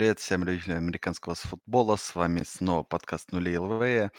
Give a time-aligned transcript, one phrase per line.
[0.00, 1.96] привет всем любителям американского футбола.
[1.96, 4.10] С вами снова подкаст «Нулей ЛВ».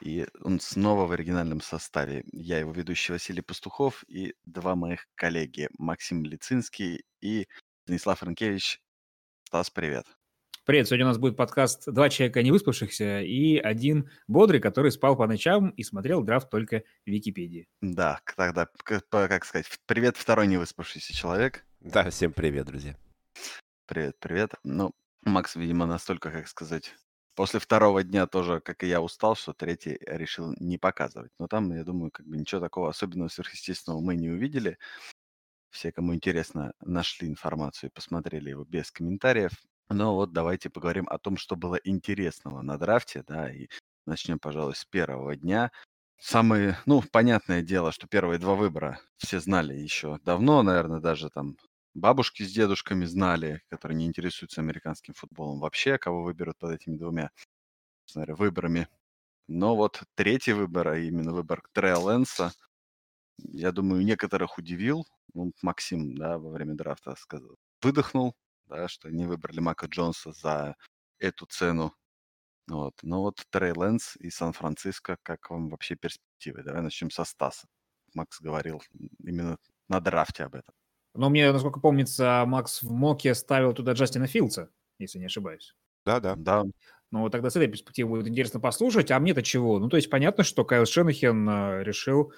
[0.00, 2.24] И он снова в оригинальном составе.
[2.32, 7.48] Я его ведущий Василий Пастухов и два моих коллеги Максим Лицинский и
[7.84, 8.80] Станислав Ренкевич.
[9.44, 10.06] Стас, привет.
[10.64, 15.16] Привет, сегодня у нас будет подкаст «Два человека не выспавшихся» и один бодрый, который спал
[15.16, 17.68] по ночам и смотрел драфт только в Википедии.
[17.82, 21.66] Да, тогда, как сказать, привет, второй не выспавшийся человек.
[21.80, 22.96] Да, всем привет, друзья.
[23.86, 24.54] Привет, привет.
[24.64, 24.94] Ну,
[25.26, 26.94] Макс, видимо, настолько, как сказать,
[27.34, 31.32] после второго дня тоже, как и я, устал, что третий решил не показывать.
[31.38, 34.78] Но там, я думаю, как бы ничего такого особенного сверхъестественного мы не увидели.
[35.70, 39.52] Все, кому интересно, нашли информацию и посмотрели его без комментариев.
[39.90, 43.68] Но вот давайте поговорим о том, что было интересного на драфте, да, и
[44.06, 45.72] начнем, пожалуй, с первого дня.
[46.18, 51.56] Самые, ну, понятное дело, что первые два выбора все знали еще давно, наверное, даже там
[51.96, 57.30] бабушки с дедушками знали, которые не интересуются американским футболом вообще, кого выберут под этими двумя
[58.06, 58.88] смотря, выборами.
[59.48, 62.52] Но вот третий выбор, а именно выбор Трея Лэнса,
[63.38, 65.06] я думаю, некоторых удивил.
[65.34, 68.34] Ну, Максим, да, во время драфта сказал, выдохнул,
[68.66, 70.76] да, что не выбрали Мака Джонса за
[71.18, 71.94] эту цену.
[72.68, 72.94] Вот.
[73.02, 76.62] Но вот Трей Лэнс и Сан-Франциско, как вам вообще перспективы?
[76.62, 77.68] Давай начнем со Стаса.
[78.14, 78.82] Макс говорил
[79.20, 79.58] именно
[79.88, 80.74] на драфте об этом.
[81.16, 85.74] Но мне, насколько помнится, Макс в Моке ставил туда Джастина Филдса, если не ошибаюсь.
[86.04, 86.34] Да, да.
[86.36, 86.64] Да.
[87.12, 89.10] Ну, вот тогда с этой перспективы будет интересно послушать.
[89.10, 89.78] А мне-то чего?
[89.78, 92.32] Ну, то есть понятно, что Кайл Шенахен э, решил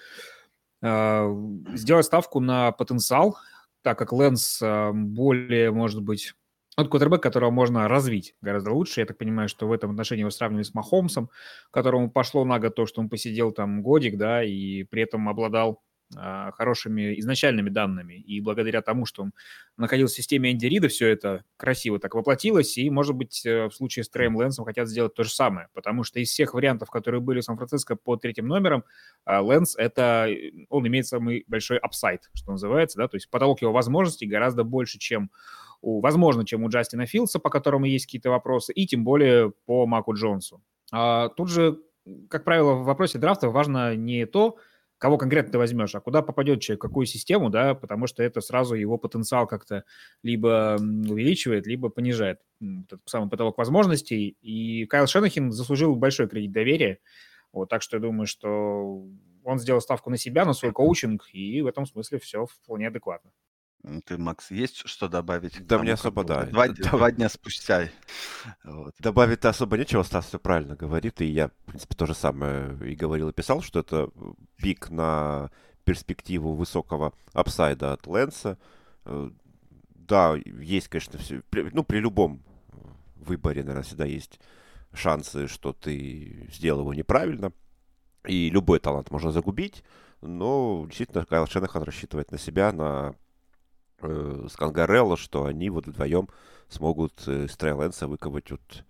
[0.82, 1.34] э,
[1.74, 3.38] сделать ставку на потенциал,
[3.82, 6.34] так как Лэнс э, более, может быть,
[6.76, 9.00] вот квотербек, которого можно развить гораздо лучше.
[9.00, 11.28] Я так понимаю, что в этом отношении его сравнивали с Махомсом,
[11.72, 15.82] которому пошло на год то, что он посидел там годик, да, и при этом обладал
[16.14, 18.14] хорошими изначальными данными.
[18.14, 19.33] И благодаря тому, что он
[19.77, 22.79] находился в системе Энди Рида, все это красиво так воплотилось.
[22.79, 25.68] И, может быть, э, в случае с Трэем Лэнсом хотят сделать то же самое.
[25.74, 28.85] Потому что из всех вариантов, которые были в Сан-Франциско по третьим номерам,
[29.24, 30.29] а, Лэнс— это...
[30.70, 34.98] Он имеет самый большой upside, что называется, да, то есть потолок его возможностей гораздо больше,
[34.98, 35.30] чем
[35.80, 39.86] у, возможно, чем у Джастина Филдса, по которому есть какие-то вопросы, и тем более по
[39.86, 40.63] Маку Джонсу.
[40.91, 41.79] А, тут же,
[42.29, 44.57] как правило, в вопросе драфта важно не то,
[44.98, 48.75] кого конкретно ты возьмешь, а куда попадет человек, какую систему, да, потому что это сразу
[48.75, 49.85] его потенциал как-то
[50.23, 54.36] либо увеличивает, либо понижает этот самый потолок возможностей.
[54.41, 56.98] И Кайл Шенахин заслужил большой кредит доверия.
[57.53, 59.07] Вот, так что я думаю, что
[59.45, 63.30] он сделал ставку на себя, на свой коучинг, и в этом смысле все вполне адекватно.
[64.05, 65.66] Ты, Макс, есть что добавить?
[65.66, 66.46] Да, мне особо, да.
[66.46, 67.89] Два, два дня спустя.
[68.64, 68.94] Вот.
[68.98, 72.96] Добавить особо нечего, Стас все правильно говорит, и я, в принципе, то же самое и
[72.96, 74.11] говорил, и писал, что это
[74.56, 75.50] пик на
[75.84, 78.58] перспективу высокого апсайда от Лэнса.
[79.05, 82.42] Да, есть, конечно, все, ну, при любом
[83.14, 84.40] выборе, наверное, всегда есть
[84.92, 87.52] шансы, что ты сделал его неправильно,
[88.27, 89.84] и любой талант можно загубить,
[90.20, 93.14] но действительно Кайл Шенахан рассчитывает на себя, на
[94.01, 96.29] э, с Кангарелло, что они вот вдвоем
[96.69, 98.85] смогут э, из Трейленса выковать вот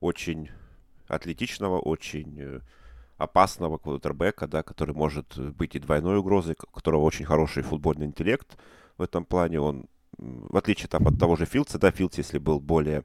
[0.00, 0.50] очень
[1.08, 2.60] атлетичного, очень э,
[3.18, 8.56] опасного квотербека, да, который может быть и двойной угрозой, у которого очень хороший футбольный интеллект
[8.98, 9.60] в этом плане.
[9.60, 9.86] Он,
[10.18, 13.04] в отличие там, от того же Филдса, да, Филдс, если был более,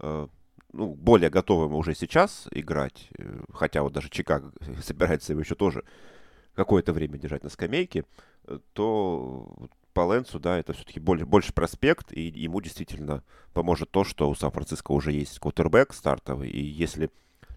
[0.00, 0.28] э,
[0.72, 4.52] ну, более готовым уже сейчас играть, э, хотя вот даже Чикаго
[4.82, 5.84] собирается его еще тоже
[6.54, 8.04] какое-то время держать на скамейке,
[8.46, 13.22] э, то по Лэнсу, да, это все-таки больше, больше проспект, и ему действительно
[13.54, 17.10] поможет то, что у Сан-Франциско уже есть квотербек стартовый, и если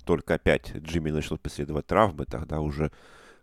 [0.05, 2.91] только опять Джимми начнут преследовать травмы, тогда уже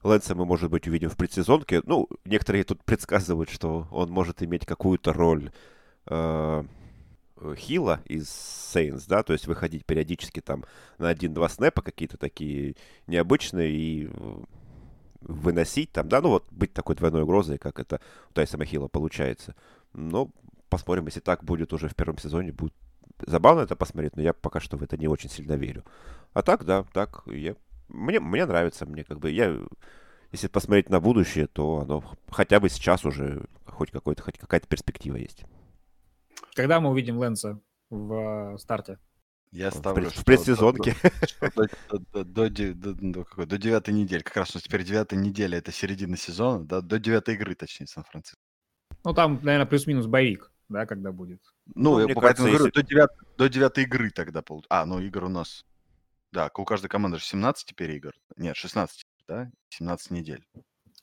[0.03, 1.83] Лэнса мы, может быть, увидим в предсезонке.
[1.85, 5.51] Ну, некоторые тут предсказывают, что он может иметь какую-то роль
[6.07, 6.65] э,
[7.57, 10.65] Хила из Сейнс, да, то есть выходить периодически там
[10.99, 14.11] на один-два снэпа какие-то такие необычные и
[15.25, 18.01] выносить там, да, ну вот быть такой двойной угрозой, как это
[18.31, 19.55] у Тайсона Хилла получается.
[19.93, 20.31] Но
[20.69, 22.75] посмотрим, если так будет уже в первом сезоне, будет
[23.27, 25.85] забавно это посмотреть, но я пока что в это не очень сильно верю.
[26.33, 27.57] А так, да, так, я,
[27.89, 29.57] мне, мне нравится, мне как бы, я,
[30.33, 35.17] если посмотреть на будущее, то оно хотя бы сейчас уже хоть, какой-то, хоть какая-то перспектива
[35.17, 35.45] есть.
[36.55, 37.61] Когда мы увидим Лэнса
[37.91, 38.99] в старте?
[39.55, 40.97] Я ставлю, в, предсезонке.
[41.55, 44.21] До, до, до, до, какой, до девятой недели.
[44.21, 47.87] Как раз у нас теперь девятая неделя, это середина сезона, да, до девятой игры, точнее,
[47.87, 48.41] Сан-Франциско.
[49.05, 51.41] Ну, там, наверное, плюс-минус боевик, да, когда будет.
[51.67, 52.81] Ну, ну я поэтому кажется, говорю, если...
[52.81, 54.75] до, девят, до девятой игры тогда получится.
[54.75, 55.65] А, ну, игр у нас...
[56.33, 58.13] Да, у каждой команды же 17 теперь игр.
[58.37, 59.53] Нет, 16, да?
[59.69, 60.45] 17 недель.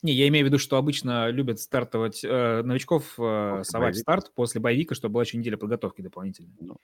[0.02, 4.02] Не, я имею в виду, что обычно любят стартовать э, новичков, э, совать боевик.
[4.02, 6.52] старт после боевика, чтобы была еще неделя подготовки дополнительной.
[6.60, 6.76] Ну,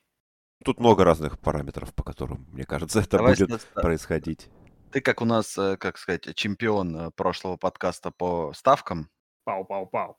[0.65, 4.49] Тут много разных параметров, по которым, мне кажется, это Давай будет ста- происходить.
[4.91, 9.09] Ты как у нас, э, как сказать, чемпион э, прошлого подкаста по ставкам,
[9.45, 10.15] Пау-пау-пау.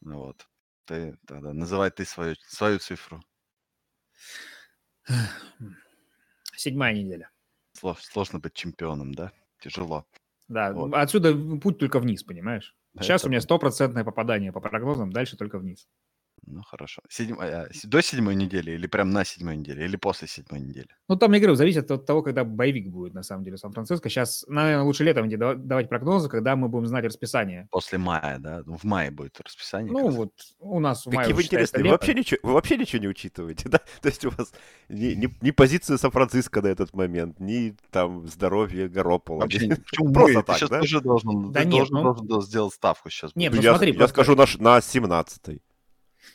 [0.00, 0.48] ну вот,
[0.86, 3.22] ты тогда называй ты свою, свою цифру.
[6.56, 7.30] Седьмая неделя.
[7.78, 9.32] Слож- Сложно быть чемпионом, да?
[9.60, 10.06] Тяжело.
[10.48, 10.92] Да, Вот.
[10.94, 12.74] отсюда путь только вниз, понимаешь?
[12.98, 15.88] Сейчас Это у меня стопроцентное попадание по прогнозам, дальше только вниз.
[16.46, 17.02] Ну хорошо.
[17.08, 20.88] Седьмая- до седьмой недели или прям на седьмой неделе, или после седьмой недели?
[21.08, 24.08] Ну, там, я говорю, зависит от того, когда боевик будет, на самом деле, в Сан-Франциско.
[24.08, 27.68] Сейчас, наверное, лучше летом давать прогнозы, когда мы будем знать расписание.
[27.70, 28.62] После мая, да?
[28.66, 29.92] Ну, В мае будет расписание.
[29.92, 31.84] Ну, вот у нас в мае Какие вы интересные.
[31.84, 33.78] Вы вообще, ничего, вы вообще ничего не учитываете, да?
[34.00, 34.52] То есть у вас
[34.88, 39.40] ни, ни, ни позиции Сан-Франциско на этот момент, ни там здоровье Гаропола.
[39.50, 40.80] Вообще, почему Просто так, сейчас да?
[40.80, 43.34] тоже должен, Да ты нет, должен, ну- должен сделать ставку сейчас.
[43.36, 45.60] Нет, Ну, я, смотри, я просто- скажу на, на 17-й.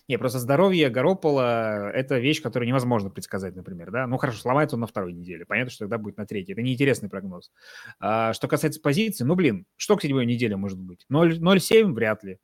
[0.08, 4.08] Не, просто здоровье Гаропола– это вещь, которую невозможно предсказать, например, да?
[4.08, 5.46] Ну, хорошо, сломается он на второй неделе.
[5.46, 6.54] Понятно, что тогда будет на третьей.
[6.54, 7.52] Это неинтересный прогноз.
[8.00, 11.06] А, что касается позиций, ну, блин, что к седьмой неделе может быть?
[11.10, 12.40] 0 0,7 вряд ли.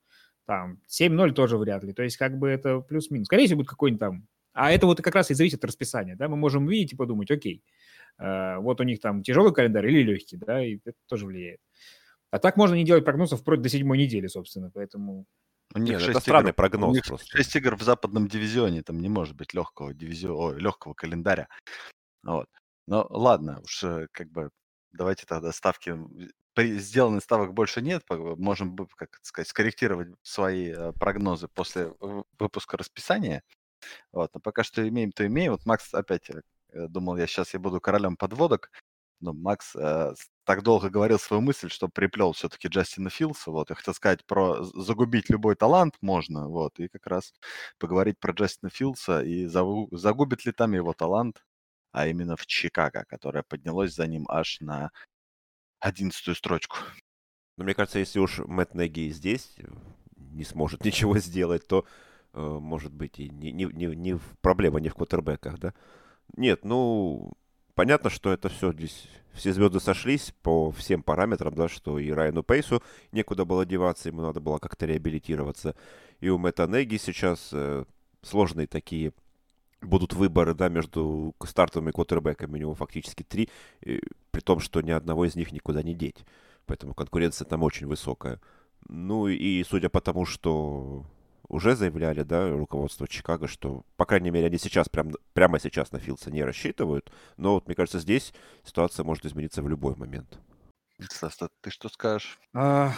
[0.45, 1.93] Там 7-0 тоже вряд ли.
[1.93, 3.27] То есть, как бы это плюс-минус.
[3.27, 4.27] Скорее всего, будет какой-нибудь там...
[4.53, 6.27] А это вот как раз и зависит от расписания, да?
[6.27, 7.63] Мы можем увидеть и подумать, окей,
[8.19, 11.61] э, вот у них там тяжелый календарь или легкий, да, и это тоже влияет.
[12.31, 15.25] А так можно не делать прогнозов вплоть до седьмой недели, собственно, поэтому...
[15.73, 17.37] У них Нет, это странный игр, у прогноз них просто.
[17.37, 21.47] шесть игр в западном дивизионе, там не может быть легкого дивизиона, ой, легкого календаря.
[22.23, 22.47] Вот.
[22.87, 24.51] Но ладно, уж э, как бы
[24.91, 30.71] давайте тогда ставки, м, при сделанных ставок больше нет, по- можем, как сказать, скорректировать свои
[30.71, 31.93] э, прогнозы после
[32.39, 33.43] выпуска расписания.
[34.11, 35.53] Вот, но пока что имеем, то имеем.
[35.53, 36.41] Вот Макс опять э,
[36.73, 38.71] э, думал, я сейчас я буду королем подводок,
[39.21, 43.51] но Макс э, так долго говорил свою мысль, что приплел все-таки Джастина Филса.
[43.51, 47.33] Вот, я хотел сказать про загубить любой талант можно, вот, и как раз
[47.77, 51.43] поговорить про Джастина Филса и загубит ли там его талант,
[51.91, 54.91] а именно в Чикаго, которая поднялась за ним аж на
[55.79, 56.77] одиннадцатую строчку.
[57.57, 59.67] Но мне кажется, если уж Мэтт Неги здесь э,
[60.15, 61.85] не сможет ничего сделать, то,
[62.33, 65.73] э, может быть, и не, не, не, не проблема не в квотербеках, да?
[66.37, 67.33] Нет, ну,
[67.75, 72.43] понятно, что это все здесь, все звезды сошлись по всем параметрам, да, что и Райану
[72.43, 72.81] Пейсу
[73.11, 75.75] некуда было деваться, ему надо было как-то реабилитироваться.
[76.19, 77.85] И у Мэтта Неги сейчас э,
[78.21, 79.13] сложные такие
[79.81, 82.53] будут выборы, да, между стартовыми квотербеками.
[82.53, 83.49] У него фактически три,
[83.81, 83.99] э,
[84.31, 86.23] при том, что ни одного из них никуда не деть.
[86.65, 88.39] Поэтому конкуренция там очень высокая.
[88.87, 91.05] Ну и судя по тому, что
[91.51, 95.99] уже заявляли, да, руководство Чикаго, что, по крайней мере, они сейчас, прям, прямо сейчас на
[95.99, 97.11] Филдса не рассчитывают.
[97.37, 98.33] Но вот, мне кажется, здесь
[98.63, 100.39] ситуация может измениться в любой момент.
[101.21, 101.29] А
[101.61, 102.39] ты что скажешь?
[102.53, 102.93] А,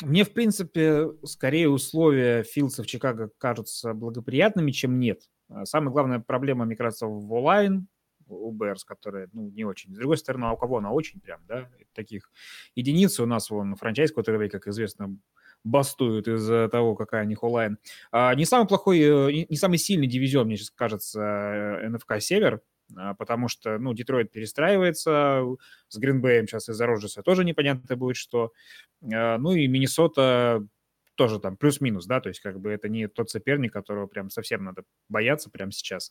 [0.00, 5.28] Мне, в принципе, скорее условия Филдса в Чикаго кажутся благоприятными, чем нет.
[5.48, 7.88] А Самая главная проблема, мне кажется, в онлайн
[8.26, 9.94] у Берс, которая, ну, не очень.
[9.94, 11.68] С другой стороны, а у кого она очень прям, да?
[11.92, 12.30] Таких
[12.74, 15.14] единиц у нас, вон, франчайз, который, как известно,
[15.64, 17.78] бастуют из-за того, какая у них онлайн.
[18.10, 22.60] А, не самый плохой, э, не самый сильный дивизион, мне сейчас кажется, э, НФК Север,
[22.96, 25.44] а, потому что, ну, Детройт перестраивается,
[25.88, 28.52] с Гринбеем сейчас из-за Роджеса тоже непонятно будет, что.
[29.12, 30.66] А, Ну и Миннесота
[31.14, 34.64] тоже там плюс-минус, да, то есть как бы это не тот соперник, которого прям совсем
[34.64, 36.10] надо бояться прямо сейчас.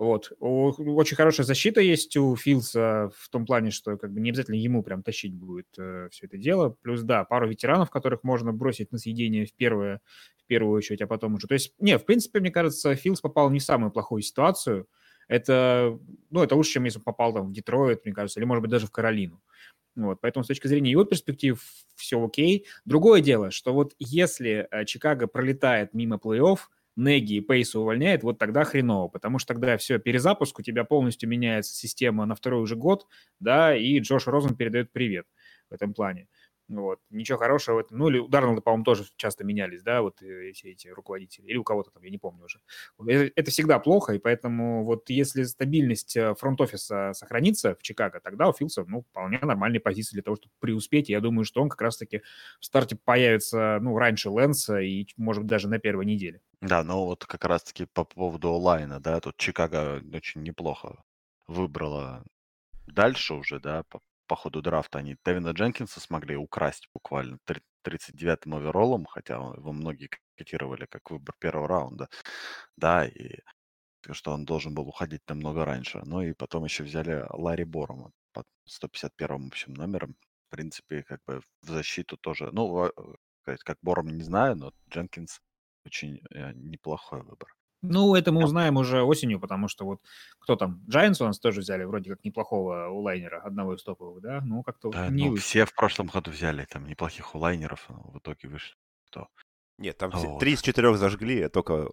[0.00, 0.32] Вот.
[0.40, 4.82] Очень хорошая защита есть у Филса в том плане, что как бы не обязательно ему
[4.82, 6.70] прям тащить будет все это дело.
[6.80, 10.00] Плюс, да, пару ветеранов, которых можно бросить на съедение в, первое,
[10.42, 11.46] в первую очередь, а потом уже.
[11.46, 14.88] То есть, не, в принципе, мне кажется, Филс попал не самую плохую ситуацию.
[15.28, 15.98] Это,
[16.30, 18.70] ну, это лучше, чем если бы попал там в Детройт, мне кажется, или, может быть,
[18.70, 19.42] даже в Каролину.
[19.96, 21.62] Вот, поэтому с точки зрения его перспектив
[21.94, 22.66] все окей.
[22.86, 26.58] Другое дело, что вот если э, Чикаго пролетает мимо плей-офф,
[27.00, 31.28] Неги и Пейса увольняет, вот тогда хреново, потому что тогда все, перезапуск, у тебя полностью
[31.28, 33.06] меняется система на второй уже год,
[33.40, 35.26] да, и Джош Розен передает привет
[35.70, 36.28] в этом плане.
[36.70, 37.00] Вот.
[37.10, 37.98] Ничего хорошего в этом.
[37.98, 41.46] Ну, или у Дарнолда, по-моему, тоже часто менялись, да, вот э, все эти руководители.
[41.46, 42.60] Или у кого-то там, я не помню уже.
[43.04, 48.48] Это, это всегда плохо, и поэтому вот если стабильность э, фронт-офиса сохранится в Чикаго, тогда
[48.48, 51.10] у Филса, ну, вполне нормальные позиции для того, чтобы преуспеть.
[51.10, 52.22] И я думаю, что он как раз-таки
[52.60, 56.40] в старте появится, ну, раньше Лэнса и, может быть, даже на первой неделе.
[56.60, 61.02] Да, ну вот как раз-таки по поводу онлайна, да, тут Чикаго очень неплохо
[61.48, 62.22] выбрала
[62.86, 63.82] дальше уже, да,
[64.30, 70.08] по ходу драфта они Тевина Дженкинса смогли украсть буквально три- 39-м овероллом, хотя его многие
[70.36, 72.08] котировали как выбор первого раунда,
[72.76, 73.40] да, и
[74.12, 76.00] что он должен был уходить намного раньше.
[76.04, 80.14] Ну и потом еще взяли Ларри Борома под 151 общим номером.
[80.48, 82.92] В принципе, как бы в защиту тоже, ну, во-
[83.46, 85.40] э, как Бором не знаю, но Дженкинс
[85.84, 87.48] очень э, неплохой выбор.
[87.82, 90.00] Ну, это мы узнаем уже осенью, потому что вот
[90.38, 94.40] кто там, Giants у нас тоже взяли вроде как неплохого улайнера, одного из топовых, да?
[94.44, 95.44] Ну, как-то Да, не ну, вышло.
[95.44, 98.74] все в прошлом году взяли там неплохих улайнеров, но в итоге вышли
[99.06, 99.28] кто.
[99.78, 100.40] Нет, там Вот.
[100.40, 101.90] три из четырех зажгли, а только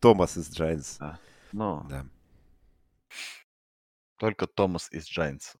[0.00, 0.96] Томас из Giants.
[0.98, 1.18] Да.
[1.52, 2.06] Ну, Да.
[4.18, 5.56] только Томас из Giants.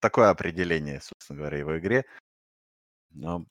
[0.00, 2.04] Такое определение, собственно говоря, его игре.
[3.10, 3.46] Но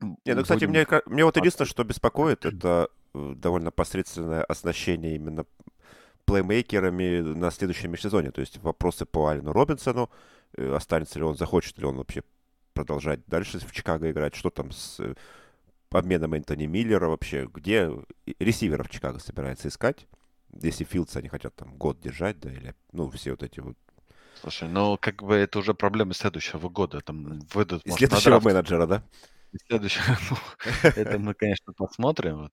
[0.00, 5.16] Не, ну, кстати, будем мне, мне вот единственное, что беспокоит, это э, довольно посредственное оснащение
[5.16, 5.44] именно
[6.24, 8.30] плеймейкерами на следующем межсезоне.
[8.30, 10.10] То есть вопросы по Алину Робинсону,
[10.56, 12.22] э, останется ли он, захочет ли он вообще
[12.72, 15.14] продолжать дальше в Чикаго играть, что там с э,
[15.90, 17.90] обменом Энтони Миллера вообще, где
[18.38, 20.06] ресиверов Чикаго собирается искать,
[20.62, 23.76] если Филдса они хотят там год держать, да, или, ну, все вот эти вот,
[24.40, 27.00] Слушай, ну как бы это уже проблемы следующего года.
[27.00, 29.02] Там выйдут, может, следующего менеджера, да?
[29.66, 30.36] Следующего, ну,
[30.94, 32.50] это мы, конечно, посмотрим.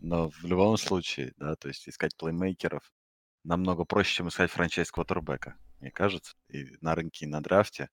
[0.00, 2.92] Но в любом случае, да, то есть искать плеймейкеров
[3.44, 7.90] намного проще, чем искать франчайз квотербека, мне кажется, и на рынке, и на драфте.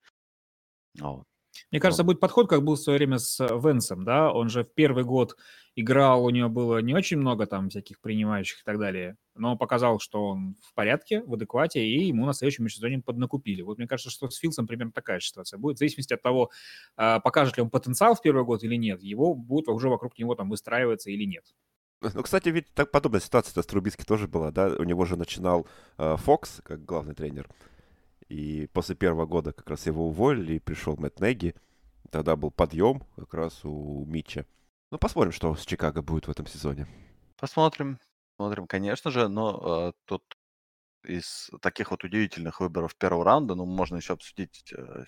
[0.99, 1.25] Вот.
[1.71, 4.63] Мне кажется, будет подход, как был в свое время с э, Венсом, да, он же
[4.63, 5.35] в первый год
[5.75, 9.99] играл, у него было не очень много там всяких принимающих и так далее, но показал,
[9.99, 13.61] что он в порядке, в адеквате, и ему на следующем межсезонье поднакупили.
[13.61, 16.49] Вот мне кажется, что с Филсом примерно такая же ситуация будет, в зависимости от того,
[16.95, 20.33] а, покажет ли он потенциал в первый год или нет, его будут уже вокруг него
[20.33, 21.45] там выстраиваться или нет.
[22.01, 24.67] Ну, кстати, ведь так подобная ситуация с Трубицки тоже была, да?
[24.67, 27.49] У него же начинал э, Фокс как главный тренер.
[28.29, 31.55] И после первого года как раз его уволили, и пришел Мэтт Неги.
[32.11, 34.45] Тогда был подъем как раз у Митча.
[34.91, 36.87] Ну, посмотрим, что с Чикаго будет в этом сезоне.
[37.37, 37.99] Посмотрим,
[38.37, 40.23] смотрим, конечно же, но э, тут
[41.03, 45.05] из таких вот удивительных выборов первого раунда, ну, можно еще обсудить э,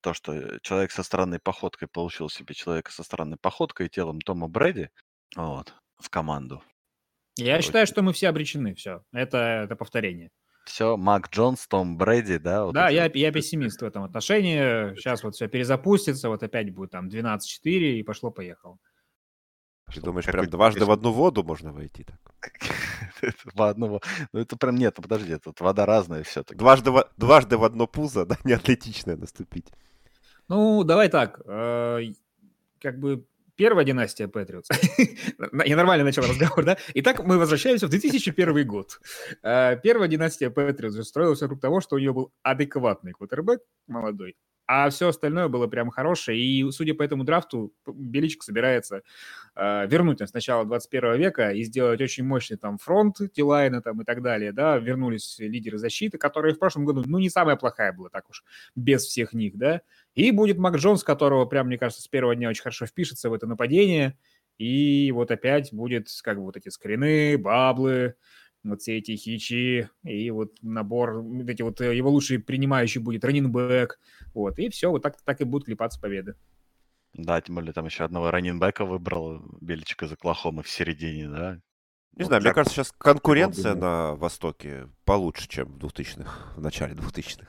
[0.00, 4.20] то, что э, человек со странной походкой получил себе человека со странной походкой и телом
[4.20, 4.90] Тома Брэди
[5.36, 6.62] вот, в команду.
[7.36, 7.66] Я Короче.
[7.66, 9.04] считаю, что мы все обречены, все.
[9.12, 10.30] Это, это повторение.
[10.68, 12.66] Все, Мак Джонс, Том Брэди, да?
[12.66, 14.94] вот да, эти я, я пессимист в этом отношении.
[14.96, 18.76] Сейчас вот все перезапустится, вот опять будет там 12-4 и пошло-поехало.
[19.86, 22.20] Ты Что, думаешь, прям дважды в одну воду можно войти так?
[23.56, 24.02] По одному.
[24.32, 26.58] Ну, это прям нет, подожди, тут вода разная все-таки.
[26.58, 29.66] Дважды, дважды в одно пузо, да, не атлетичное наступить.
[30.48, 31.40] Ну, давай так.
[31.46, 32.00] э,
[32.80, 33.26] Как бы
[33.58, 34.68] первая династия Патриотс.
[35.64, 36.78] Я нормально начал разговор, да?
[36.94, 39.00] Итак, мы возвращаемся в 2001 год.
[39.42, 44.36] Э, Первая династия Патриотс строилась вокруг того, что у нее был адекватный квотербек, молодой,
[44.68, 46.38] а все остальное было прям хорошее.
[46.38, 49.02] И, судя по этому драфту, Беличик собирается
[49.56, 54.02] э, вернуть нас с начала 21 века и сделать очень мощный там фронт, Тилайна там
[54.02, 57.92] и так далее, да, вернулись лидеры защиты, которые в прошлом году, ну, не самая плохая
[57.94, 58.44] была, так уж,
[58.76, 59.80] без всех них, да,
[60.14, 63.32] и будет Мак Джонс, которого прям, мне кажется, с первого дня очень хорошо впишется в
[63.32, 64.18] это нападение.
[64.58, 68.16] И вот опять будет как бы вот эти скрины, баблы,
[68.64, 73.24] вот все эти хичи, и вот набор, вот эти вот э, его лучший принимающий будет
[73.24, 73.98] раннинбэк.
[74.34, 76.34] Вот, и все, вот так, так и будут клепаться победы.
[77.14, 81.60] Да, тем более там еще одного раненбека выбрал Беличик из Оклахомы в середине, да?
[82.12, 86.94] Не Вот знаю, мне кажется, сейчас конкуренция на Востоке получше, чем в 2000-х, в начале
[86.94, 87.46] 2000-х.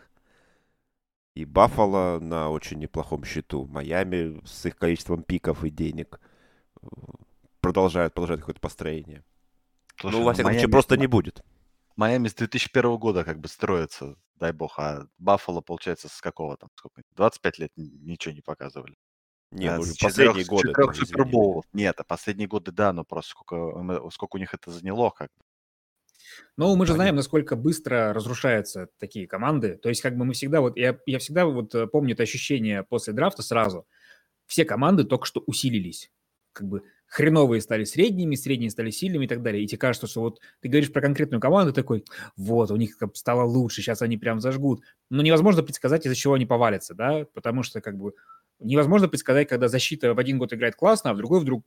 [1.36, 3.66] И Баффало на очень неплохом счету.
[3.66, 6.20] Майами с их количеством пиков и денег
[6.82, 6.88] э,
[7.62, 9.24] продолжают, продолжают какое-то построение.
[10.00, 11.42] Слушай, ну, во всяком случае, просто не будет.
[11.96, 16.70] Майами с 2001 года как бы строится, дай бог, а Баффало, получается, с какого там,
[16.76, 18.96] сколько, 25 лет ничего не показывали.
[19.52, 20.70] Не, А, ну, последние годы.
[20.70, 21.66] четырех супербоулов.
[21.74, 25.30] Нет, а последние годы, да, но просто сколько, м, сколько у них это заняло, как
[25.38, 25.44] бы.
[26.58, 29.76] Но мы же знаем, насколько быстро разрушаются такие команды.
[29.78, 32.84] То есть как бы мы всегда, вот я, я всегда вот э, помню это ощущение
[32.84, 33.88] после драфта сразу.
[34.46, 36.12] Все команды только что усилились.
[36.54, 39.64] Как бы хреновые стали средними, средние стали сильными и так далее.
[39.64, 42.06] И тебе кажется, что вот ты говоришь про конкретную команду, такой,
[42.38, 44.84] вот, у них стало лучше, сейчас они прям зажгут.
[45.10, 48.14] Но невозможно предсказать, из-за чего они повалятся, да, потому что как бы
[48.60, 51.66] невозможно предсказать, когда защита в один год играет классно, а в другой вдруг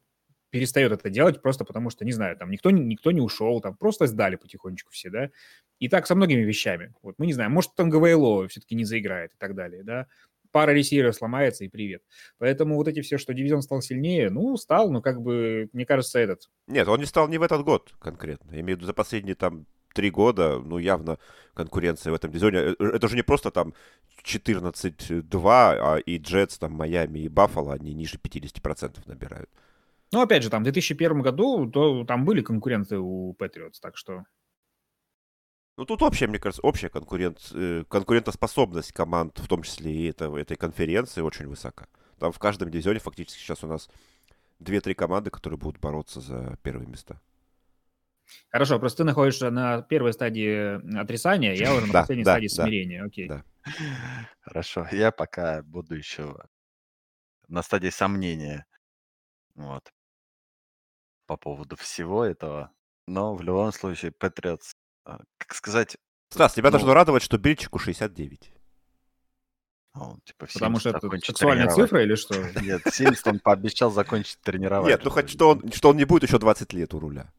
[0.50, 4.06] перестает это делать просто потому, что, не знаю, там никто, никто не ушел, там просто
[4.06, 5.30] сдали потихонечку все, да.
[5.78, 6.94] И так со многими вещами.
[7.02, 10.06] Вот мы не знаем, может, там ГВЛО все-таки не заиграет и так далее, да.
[10.52, 12.02] Пара ресиверов сломается и привет.
[12.38, 16.18] Поэтому вот эти все, что дивизион стал сильнее, ну, стал, но как бы, мне кажется,
[16.18, 16.50] этот.
[16.66, 18.52] Нет, он не стал не в этот год конкретно.
[18.52, 21.18] Я имею в виду за последние там три года, ну, явно
[21.54, 22.74] конкуренция в этом дивизионе.
[22.78, 23.74] Э, Это же не просто там
[24.24, 29.50] 14-2, а и Джетс, там, Майами и Баффало, они ниже 50% набирают.
[30.12, 34.24] Ну, опять же, там в 2001 году то, там были конкуренты у Патриотс, так что...
[35.76, 40.36] Ну, тут общая, мне кажется, общая конкурент, э, конкурентоспособность команд, в том числе и этого,
[40.36, 41.86] этой конференции, очень высока.
[42.18, 43.88] Там в каждом дивизионе фактически сейчас у нас
[44.60, 47.20] 2-3 команды, которые будут бороться за первые места.
[48.50, 52.62] Хорошо, просто ты находишься на первой стадии отрицания, я уже на последней да, стадии да,
[52.62, 53.04] смирения.
[53.04, 53.28] Окей.
[53.28, 53.44] да.
[54.40, 56.36] Хорошо, я пока буду еще
[57.48, 58.66] на стадии сомнения.
[59.54, 59.92] Вот.
[61.26, 62.72] По поводу всего этого.
[63.06, 64.74] Но в любом случае, Патриотс,
[65.04, 65.96] как сказать,
[66.30, 66.72] Стас, тебя Ну.
[66.72, 68.52] должно радовать, что Бельчику 69.
[69.94, 72.34] он типа Потому 70 что это сексуальная цифра или что?
[72.62, 74.88] Нет, 70 он пообещал закончить тренировать.
[74.88, 77.30] Нет, ну хоть что он, что он не будет еще 20 лет у руля.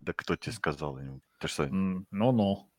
[0.00, 1.20] Да кто тебе сказал ему?
[1.40, 2.70] Ты что, Ну-ну.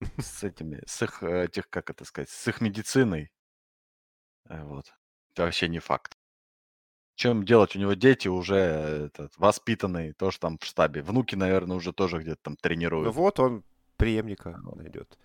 [0.18, 3.32] с этими, с их, э, этих, как это сказать, с их медициной?
[4.48, 4.94] Э, Вот.
[5.32, 6.16] Это вообще не факт.
[7.16, 7.74] Чем делать?
[7.74, 11.02] У него дети уже э, этот, воспитанные, тоже там в штабе.
[11.02, 13.12] Внуки, наверное, уже тоже где-то там Ну тренируют.
[13.16, 13.64] вот он
[13.98, 15.18] преемника найдет.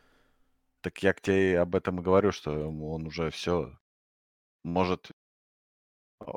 [0.82, 3.78] Так я к тебе об этом и говорю, что он уже все
[4.64, 5.12] может...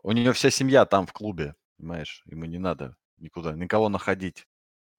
[0.03, 2.23] У нее вся семья там в клубе, понимаешь?
[2.27, 4.47] Ему не надо никуда, никого находить.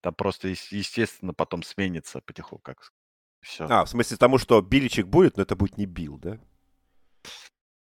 [0.01, 2.91] Там просто, ес- естественно, потом сменится потихоньку, как
[3.41, 3.65] все.
[3.70, 6.39] А, в смысле тому, что Биличек будет, но это будет не Бил, да?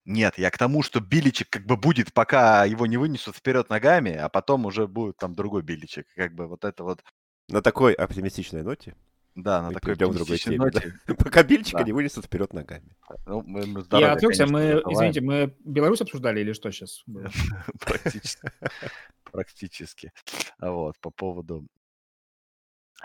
[0.05, 4.13] Нет, я к тому, что Биличек как бы будет, пока его не вынесут вперед ногами,
[4.13, 6.07] а потом уже будет там другой Биличек.
[6.15, 7.03] Как бы вот это вот,
[7.47, 8.95] На такой оптимистичной ноте.
[9.35, 10.93] Да, на Мы такой перейдем другой теме, ноте.
[11.17, 11.83] Пока Бильчика Да.
[11.85, 12.95] не вынесут вперед ногами.
[13.25, 14.93] Ну, мы, мы Я здоровье, отвлекся, мы, желаем.
[14.93, 17.03] извините, мы Беларусь обсуждали или что сейчас?
[17.79, 18.41] Практически.
[19.31, 20.11] Практически.
[20.59, 21.65] А Вот, по поводу,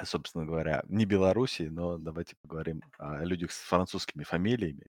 [0.05, 4.87] собственно говоря, не Белоруссии, но давайте поговорим о людях с французскими фамилиями,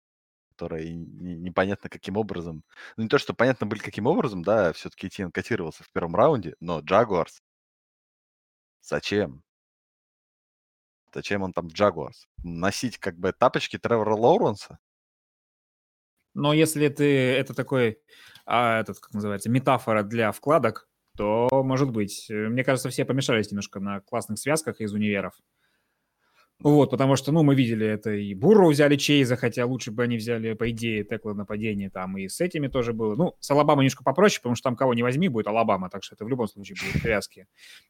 [0.52, 2.64] которые не- непонятно каким образом,
[2.96, 6.56] ну не то, что понятно были каким образом, да, все-таки Этьен котировался в первом раунде,
[6.62, 7.42] но Джагуарс,
[8.82, 9.44] зачем?
[11.16, 12.28] Зачем он там Джагуарс?
[12.44, 14.80] Носить как бы тапочки Тревора Лоуренса?
[16.34, 18.00] Но если ты это такой,
[18.46, 22.30] а, этот, как называется, метафора для вкладок, то может быть.
[22.30, 25.36] Э, Мне кажется, все помешались немножко на классных связках из универов.
[26.60, 30.16] Вот, потому что, ну, мы видели это и Бурру взяли Чейза, хотя лучше бы они
[30.16, 33.16] взяли, по идее, Текла нападение там, и с этими тоже было.
[33.16, 36.16] Ну, с Алабамой немножко попроще, потому что там кого не возьми, будет Алабама, так что
[36.16, 37.48] это в любом случае будут связки.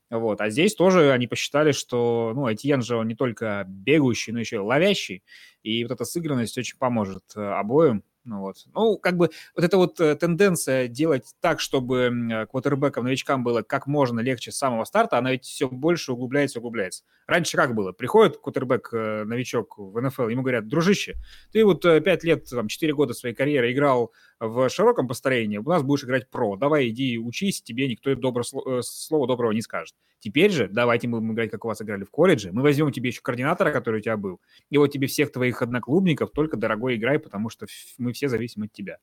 [0.10, 4.39] Вот, а здесь тоже они посчитали, что, ну, Этьен же он не только бегающий, но
[4.39, 5.23] еще и ловящий,
[5.62, 8.04] и вот эта сыгранность очень поможет э, обоим.
[8.25, 8.58] Ну вот.
[8.73, 13.62] Ну, как бы вот эта вот э, тенденция делать так, чтобы э, квотербекам, новичкам было
[13.62, 17.04] как можно легче с самого старта, она ведь все больше углубляется, углубляется.
[17.28, 17.92] Раньше как было?
[17.92, 21.16] Приходит квотербек, э, новичок в НФЛ, ему говорят, дружище,
[21.52, 25.64] ты вот э, пять лет, там, 4 года своей карьеры играл в широком построении, у
[25.64, 29.96] нас будешь играть про, давай иди учись, тебе никто добро, э, слова доброго не скажет.
[30.20, 33.10] Теперь же давайте мы будем играть, как у вас играли в колледже, мы возьмем тебе
[33.10, 37.18] еще координатора, который у тебя был, и вот тебе всех твоих одноклубников только дорогой играй,
[37.18, 37.66] потому что
[37.98, 39.00] мы все зависим от тебя.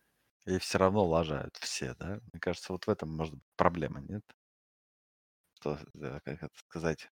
[0.46, 2.20] И все равно лажают все, да?
[2.32, 4.22] Мне кажется, вот в этом может быть проблема, нет?
[5.54, 7.08] Что, э, как это сказать?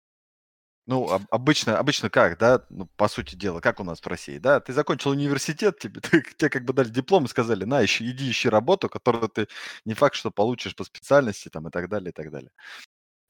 [0.91, 2.65] Ну, об- обычно, обычно как, да?
[2.69, 4.59] Ну, по сути дела, как у нас в России, да?
[4.59, 8.29] Ты закончил университет, тебе, ты- тебе как бы дали диплом и сказали, на, ищи, иди
[8.29, 9.47] ищи работу, которую ты
[9.85, 12.51] не факт, что получишь по специальности, там, и так далее, и так далее.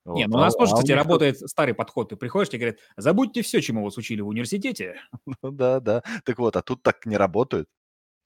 [0.07, 2.09] Не, Вот, ну у а нас у- тоже, а кстати, работает старый подход.
[2.09, 4.97] Ты приходишь, тебе говорят, забудьте все, чему вас учили в университете.
[5.43, 6.03] Ну да, да.
[6.25, 7.69] Так вот, а тут так не работает.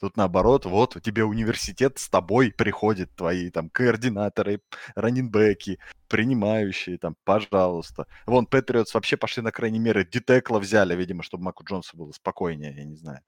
[0.05, 4.61] Тут наоборот, вот у тебя университет с тобой приходит, твои там координаторы,
[4.95, 8.07] раннинбеки, принимающие, там, пожалуйста.
[8.27, 12.75] Вон, Патриотс вообще пошли на крайней меры, Дитекла взяли, видимо, чтобы Маку Джонсу было спокойнее,
[12.77, 13.21] я не знаю.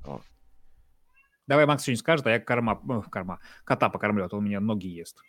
[0.00, 0.22] Вот.
[1.46, 4.58] Давай Макс что-нибудь скажет, а я корма, ну, корма, кота покормлю, а то у меня
[4.58, 5.22] ноги ест.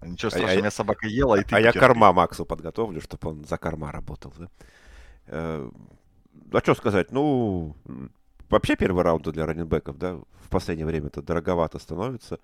[0.00, 3.28] Ничего А- страшного, а- меня собака ела, и ты А я корма Максу подготовлю, чтобы
[3.28, 4.48] он за корма работал, да?
[5.26, 5.70] Э,
[6.54, 7.12] А что сказать?
[7.12, 7.76] Ну,
[8.52, 12.38] вообще первый раунд для раненбеков, да, в последнее время это дороговато становится.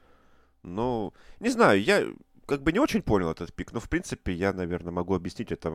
[0.62, 2.04] Ну, не знаю, я
[2.46, 5.70] как бы не очень понял этот пик, но, в принципе, я, наверное, могу объяснить это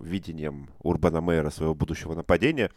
[0.00, 2.70] видением Урбана Мейера своего будущего нападения,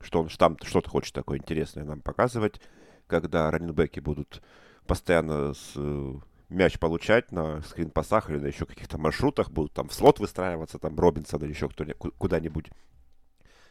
[0.00, 2.60] что он там что-то хочет такое интересное нам показывать,
[3.06, 4.42] когда раненбеки будут
[4.86, 6.14] постоянно с, э,
[6.50, 10.98] мяч получать на скрин-пасах или на еще каких-то маршрутах, будут там в слот выстраиваться, там
[10.98, 11.86] Робинсон или еще кто
[12.18, 12.70] куда-нибудь.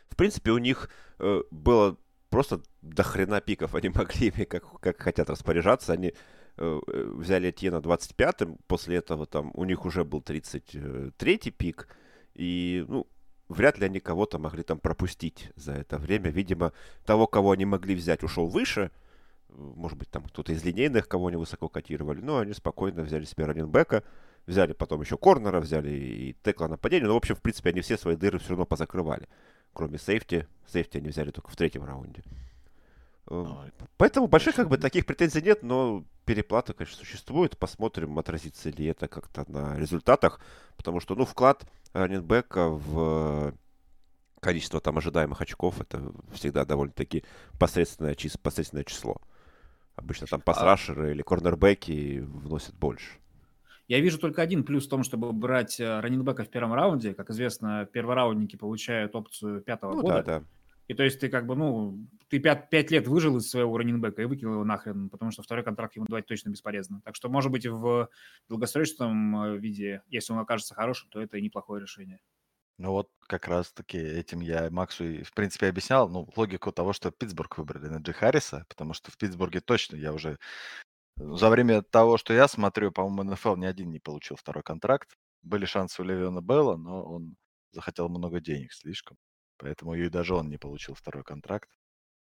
[0.10, 1.98] В принципе, у них э, было
[2.34, 3.76] просто до хрена пиков.
[3.76, 5.93] Они могли ими как, как хотят распоряжаться.
[5.93, 6.13] Они э,
[6.88, 11.88] э, взяли Этьена 25-м, после этого там у них уже был 33-й пик.
[12.34, 13.06] И, ну,
[13.50, 16.32] вряд ли они кого-то могли там пропустить за это время.
[16.32, 16.74] Видимо,
[17.06, 18.89] того, кого они могли взять, ушел выше.
[19.50, 22.22] Может быть, там кто-то из линейных, кого они высоко котировали.
[22.22, 24.04] Но они спокойно взяли себе раненбека.
[24.48, 27.06] Взяли потом еще корнера, взяли и текла нападения.
[27.06, 29.28] Ну, в общем, в принципе, они все свои дыры все равно позакрывали.
[29.74, 30.48] Кроме сейфти.
[30.68, 32.24] Сейфти они взяли только в третьем раунде.
[33.28, 37.58] Э, Ой, Поэтому больших как бы таких претензий нет, но переплата, конечно, существует.
[37.58, 40.40] Посмотрим, отразится ли это как-то на результатах.
[40.78, 43.54] Потому что, ну, вклад раненбека в
[44.40, 47.24] количество там ожидаемых очков, это всегда довольно-таки
[47.58, 49.18] посредственное, чис- посредственное число.
[49.96, 51.12] Обычно там пасрашеры а...
[51.12, 53.20] или корнербеки вносят больше.
[53.88, 57.13] Я вижу только один плюс в том, чтобы брать э, раненбека в первом раунде.
[57.13, 60.24] Как известно, первораундники получают опцию пятого ну, года.
[60.24, 60.46] Да, да.
[60.88, 61.98] И то есть ты как бы, ну,
[62.30, 65.63] ты пять, пять лет выжил из своего раненбека и выкинул его нахрен, потому что второй
[65.63, 67.02] контракт ему давать точно бесполезно.
[67.06, 68.10] Так что, может быть, в
[68.50, 72.19] долгосрочном э, виде, если он окажется хорошим, то это и неплохое решение.
[72.80, 77.12] Ну вот как раз-таки этим я Максу и, в принципе, объяснял, ну, логику того, что
[77.12, 80.38] Питтсбург выбрали на Джи Харриса, потому что в Питтсбурге точно я уже
[81.17, 85.15] за время того, что я смотрю, по-моему, НФЛ ни один не получил второй контракт.
[85.41, 87.36] Были шансы у Левиона Белла, но он
[87.71, 89.17] захотел много денег слишком.
[89.58, 91.69] Поэтому и даже он не получил второй контракт.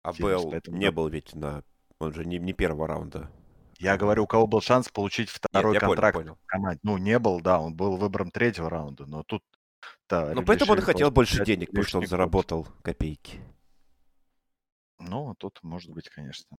[0.03, 0.77] А Белл поэтому...
[0.77, 1.63] не был ведь на...
[1.99, 3.31] Он же не, не первого раунда.
[3.79, 6.39] Я говорю, у кого был шанс получить второй Нет, контракт понял, понял.
[6.41, 6.79] в команде.
[6.83, 9.43] Ну, не был, да, он был выбором третьего раунда, но тут...
[10.09, 13.39] Да, ну, поэтому он хотел больше денег, потому что он заработал копейки.
[14.99, 16.57] Ну, тут может быть, конечно.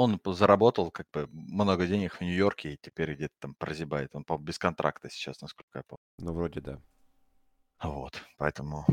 [0.00, 4.14] Он заработал как бы много денег в Нью-Йорке и теперь где-то там прозябает.
[4.14, 6.02] Он, по без контракта сейчас, насколько я помню.
[6.18, 6.80] Ну, вроде да.
[7.82, 8.86] Вот, поэтому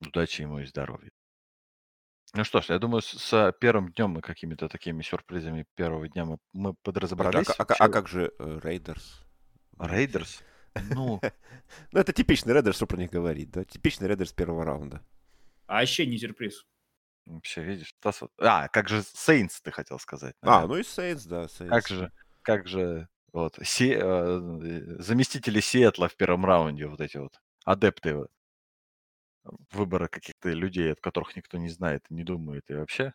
[0.00, 1.10] удачи ему и здоровья.
[2.34, 6.26] Ну что ж, я думаю, с, с первым днем и какими-то такими сюрпризами первого дня
[6.26, 7.48] мы, мы подразобрались.
[7.48, 9.24] А, а, а, а как же Рейдерс?
[9.78, 10.42] Рейдерс?
[10.90, 11.20] Ну...
[11.92, 13.64] ну, это типичный Raiders, что про них говорить, да?
[13.64, 15.02] Типичный Raiders первого раунда.
[15.66, 16.66] А еще не сюрприз.
[17.28, 20.34] Вообще, видишь, Стас, а, как же Saints, ты хотел сказать.
[20.40, 20.64] Наверное.
[20.64, 21.68] А, ну и Saints, да, Saints.
[21.68, 27.38] Как же, как же, вот, Си, э, заместители Сиэтла в первом раунде, вот эти вот
[27.64, 28.26] адепты
[29.70, 33.12] выбора каких-то людей, от которых никто не знает, не думает и вообще.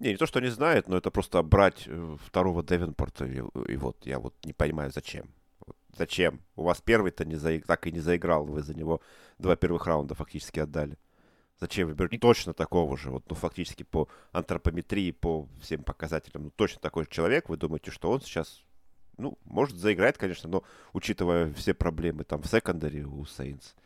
[0.00, 3.76] Не, не то, что не знает, но это просто брать э, второго Девенпорта, и, и
[3.76, 5.32] вот, я вот не понимаю, зачем.
[5.64, 6.40] Вот, зачем?
[6.56, 7.60] У вас первый-то не за...
[7.60, 9.00] так и не заиграл, вы за него
[9.38, 10.98] два первых раунда фактически отдали.
[11.62, 16.50] Зачем вы берете точно такого же, вот, ну, фактически по антропометрии, по всем показателям, ну,
[16.50, 18.64] точно такой же человек, вы думаете, что он сейчас,
[19.16, 23.76] ну, может, заиграть, конечно, но учитывая все проблемы там в секондаре у Сейнс,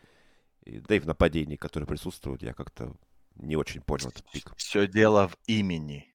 [0.65, 2.97] да и в нападении, которые присутствуют, я как-то
[3.35, 4.57] не очень понял этот pick.
[4.57, 6.15] Все дело в имени.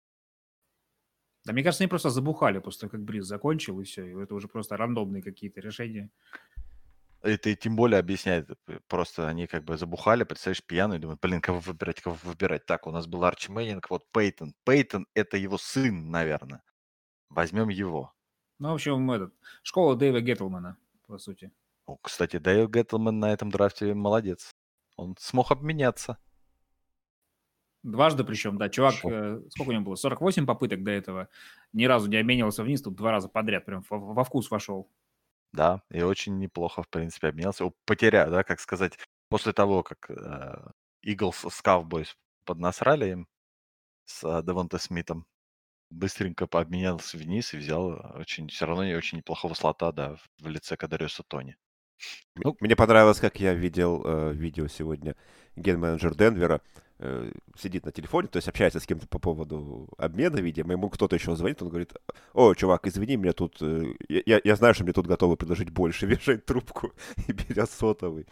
[1.46, 4.08] Да, мне кажется, они просто забухали после того, как Бриз закончил, и все.
[4.08, 6.10] И это уже просто рандомные какие-то решения.
[7.22, 11.40] Это и тем более объясняет, э, просто они как бы забухали, представляешь, пьяные, думают, блин,
[11.40, 12.66] кого выбирать, кого выбирать.
[12.66, 14.56] Так, у нас был Арчи Мэннинг, вот Пейтон.
[14.66, 16.64] Пейтон– это его сын, наверное.
[17.30, 18.14] Возьмем его.
[18.58, 21.52] Ну, в общем, этот, школа Дэйва Геттлмана, по сути.
[21.86, 24.56] О, кстати, Дэйв Геттлман на этом драфте молодец.
[24.96, 26.18] Он смог обменяться.
[27.84, 28.70] Дважды причем, да.
[28.70, 29.96] Чувак, э, сколько у него было?
[29.96, 31.30] 48 попыток до этого.
[31.74, 34.88] Ни разу не обменивался вниз, тут два раза подряд прям во, во вкус вошел.
[35.54, 37.72] Да, и очень неплохо, в принципе, обменялся.
[37.86, 38.98] Потеря, да, как сказать,
[39.30, 40.72] после того, как э,
[41.06, 43.28] Eagles с Cowboys поднасрали им
[44.06, 45.26] с э, Девонте Смитом,
[45.90, 50.78] быстренько пообменялся вниз и взял очень, все равно не очень неплохого слота, да, в лице
[50.78, 51.58] Кадариуса Тони.
[52.36, 55.16] Ну, мне понравилось, как я видел э, видео сегодня
[55.56, 56.91] ген-менеджер Денвера э,
[57.58, 61.36] сидит на телефоне, то есть общается с кем-то по поводу обмена, видимо, ему кто-то еще
[61.36, 61.94] звонит, он говорит,
[62.34, 66.06] о, чувак, извини, мне тут, э, я, я знаю, что мне тут готовы предложить больше,
[66.08, 66.94] вешает трубку
[67.28, 68.28] и берет сотовый.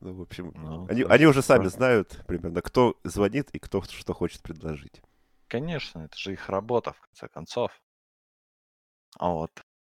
[0.00, 4.12] Ну, в общем, ну, они, они уже сами знают примерно, кто звонит и кто что
[4.12, 5.00] хочет предложить.
[5.48, 7.70] Конечно, это же их работа, в конце концов.
[9.18, 9.50] А вот.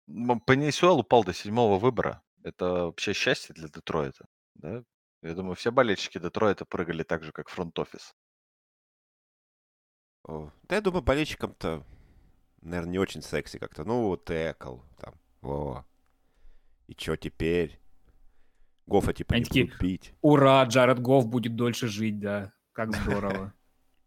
[0.08, 2.24] Пенесуэл упал до седьмого выбора.
[2.44, 4.26] Это вообще счастье для Детройта,
[4.56, 4.84] да?
[5.22, 8.16] Я думаю, все болельщики Детройта прыгали так же, как фронт-офис.
[10.24, 11.86] О, да я думаю, болельщикам-то,
[12.62, 13.84] наверное, не очень секси как-то.
[13.84, 15.86] Ну, вот Экл, там, во.
[16.88, 17.80] И что теперь?
[18.88, 20.14] Гофа типа Они не такие, будут бить.
[20.22, 22.52] Ура, Джаред Гофф будет дольше жить, да.
[22.74, 23.54] Как здорово.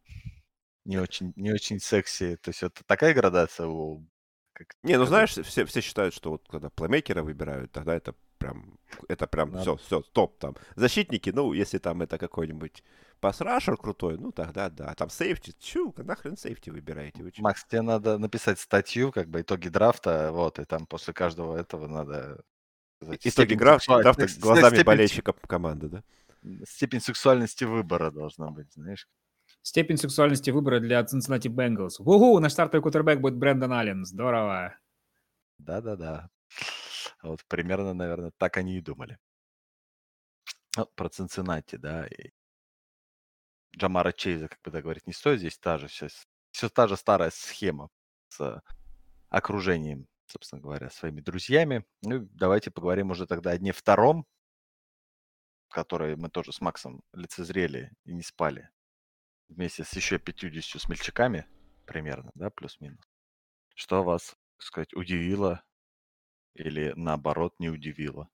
[0.85, 2.37] Не очень, не очень секси.
[2.37, 4.07] То есть это такая градация у
[4.55, 8.79] как не, ну знаешь, все, все считают, что вот когда плеймейкера выбирают, тогда это прям,
[9.09, 10.57] это прям все, все, топ там.
[10.77, 12.83] Защитники, ну, если там это какой-нибудь
[13.21, 14.95] пасрашер крутой, ну тогда да.
[14.95, 17.23] Там сейфти, чу, нахрен сейфти выбираете?
[17.23, 21.57] Вы Макс, тебе надо написать статью, как бы итоги драфта, вот, и там после каждого
[21.57, 22.43] этого надо...
[23.03, 24.85] Сказать, итоги драфта, драфта глазами степень...
[24.85, 26.03] болельщика команды, да?
[26.69, 29.09] Степень сексуальности выбора должна быть, знаешь.
[29.63, 31.95] Степень сексуальности выбора для Cincinnati Bengals.
[31.99, 34.05] Угу, наш стартовый кутербэк будет Брэндон Аллен.
[34.05, 34.77] Здорово.
[35.59, 36.29] Да-да-да.
[37.25, 39.19] Вот примерно, наверное, так они и думали.
[40.77, 42.07] Ну, про Цинциннати, да.
[42.07, 42.33] И
[43.77, 46.97] Джамара Чейза, как бы так говорить, не стоит здесь та же сейчас все та же
[46.97, 47.89] старая схема
[48.29, 48.63] с
[49.31, 51.87] окружением, собственно говоря, своими друзьями.
[52.03, 54.27] Ну, давайте поговорим уже тогда о дне втором,
[55.71, 58.69] который мы тоже с Максом лицезрели и не спали.
[59.49, 61.47] Вместе с еще 50 смельчаками
[61.87, 63.05] примерно, да, плюс-минус.
[63.75, 65.65] Что вас, так сказать, удивило
[66.55, 68.29] или наоборот не удивило?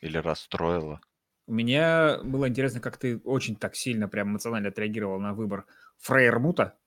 [0.00, 1.00] Или расстроило?
[1.46, 5.66] У меня было интересно, как ты очень так сильно, прям эмоционально отреагировал на выбор
[5.98, 6.78] Фрейер-Мута.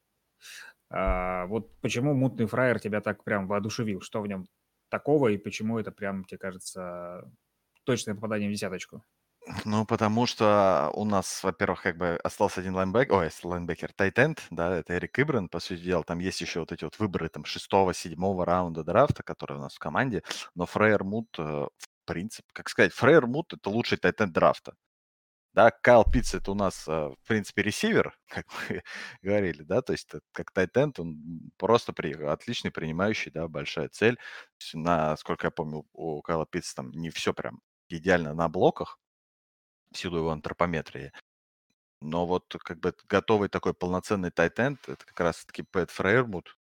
[0.90, 4.02] А, вот почему мутный фраер тебя так прям воодушевил?
[4.02, 4.48] Что в нем
[4.90, 7.32] такого и почему это прям, тебе кажется,
[7.86, 9.04] точное попадание в десяточку?
[9.66, 14.78] Ну, потому что у нас, во-первых, как бы остался один лайнбекер, ой, лайнбекер, тайтенд, да,
[14.78, 16.04] это Эрик Эброн, по сути дела.
[16.04, 19.74] Там есть еще вот эти вот выборы там шестого, седьмого раунда драфта, которые у нас
[19.76, 20.24] в команде.
[20.56, 24.76] Но Фрайермут, э, в принципе, как сказать, Фрайермут это лучший тайтенд драфта.
[25.54, 28.84] Да, Кайл Питтс это у нас, э, в принципе, ресивер, как мы
[29.22, 31.18] говорили, да, то есть как тайтенд, он
[31.58, 34.18] просто при, отличный принимающий, да, большая цель.
[34.74, 38.98] Насколько я помню, у Кайла Питца там не все прям идеально на блоках,
[39.92, 41.12] в силу его антропометрии.
[42.02, 46.58] Но вот как бы готовый такой полноценный тайтенд, это как раз-таки Пэт Фрейрмут,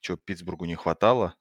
[0.00, 1.36] чего Питтсбургу не хватало.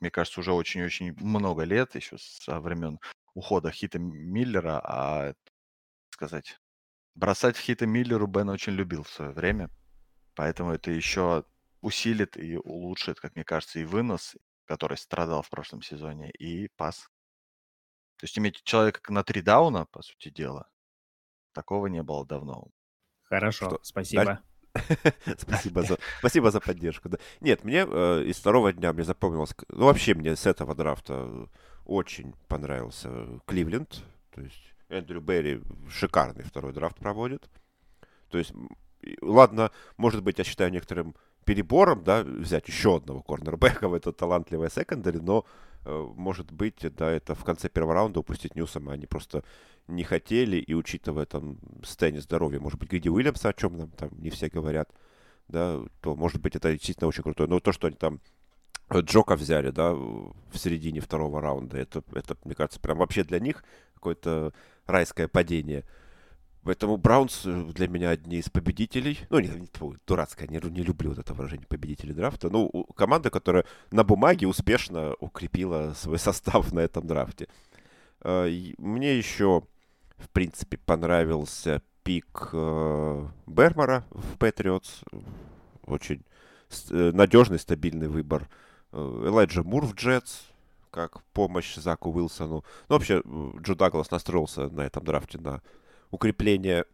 [0.00, 2.98] Мне кажется, уже очень-очень много лет, еще со времен
[3.34, 5.34] ухода Хита Миллера, а,
[6.10, 6.58] сказать,
[7.14, 9.70] бросать Хита Миллеру Бен очень любил в свое время.
[10.34, 11.44] Поэтому это еще
[11.80, 17.08] усилит и улучшит, как мне кажется, и вынос, который страдал в прошлом сезоне, и пас.
[18.22, 20.70] То есть иметь человека на три дауна, по сути дела,
[21.52, 22.68] такого не было давно.
[23.24, 23.80] Хорошо, Что?
[23.82, 24.40] спасибо.
[25.38, 27.08] Спасибо за, спасибо за поддержку.
[27.08, 27.18] Да.
[27.40, 29.56] Нет, мне э, из второго дня мне запомнилось...
[29.70, 31.48] Ну, вообще мне с этого драфта
[31.84, 34.04] очень понравился Кливленд.
[34.30, 37.50] То есть Эндрю Берри шикарный второй драфт проводит.
[38.30, 38.52] То есть,
[39.20, 44.70] ладно, может быть, я считаю некоторым перебором, да, взять еще одного корнербека в это талантливое
[44.70, 45.44] секондари, но
[45.84, 49.42] Э, может быть, да, это в конце первого раунда упустить Ньюсома они просто
[49.88, 54.10] не хотели, и учитывая там состояние здоровья, может быть, Гиди Уильямса, о чем нам там
[54.18, 54.88] не все говорят,
[55.48, 57.46] да, то, может быть, это действительно очень круто.
[57.46, 58.20] Но то, что они там
[58.94, 63.64] Джока взяли, да, в середине второго раунда, это, это, мне кажется, прям вообще для них
[63.94, 64.52] какое-то
[64.86, 65.84] райское падение.
[66.64, 69.18] Поэтому Браунс э, для меня одни из победителей.
[69.30, 69.68] Ну, не, не
[70.06, 72.50] дурацкое, не, не люблю вот это выражение победители драфта.
[72.50, 77.48] Ну, команда, которая на бумаге успешно укрепила свой состав на этом драфте.
[78.20, 78.46] А,
[78.78, 79.62] мне еще,
[80.18, 85.00] в принципе, понравился пик э, Бермара в Патриотс.
[85.86, 86.22] Очень
[86.90, 88.48] э, надежный, стабильный выбор.
[88.92, 90.42] Элайджа Мур в Джетс,
[90.90, 92.62] как помощь Заку Уилсону.
[92.88, 93.22] Ну, вообще,
[93.62, 95.62] Джо Даглас настроился на этом драфте на
[96.12, 96.84] укрепление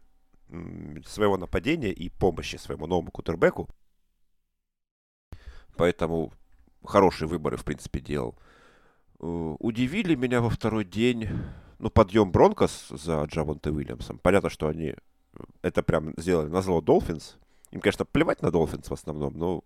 [1.05, 3.69] своего нападения и помощи своему новому кутербеку.
[5.75, 6.33] Поэтому
[6.83, 8.35] хорошие выборы, в принципе, делал.
[9.19, 11.29] Э, удивили меня во второй день,
[11.77, 14.17] ну, подъем Бронкос за Джавонте Уильямсом.
[14.17, 14.95] Понятно, что они
[15.61, 17.37] это прям сделали на зло Долфинс.
[17.71, 19.63] Им, конечно, плевать на Долфинс в основном, но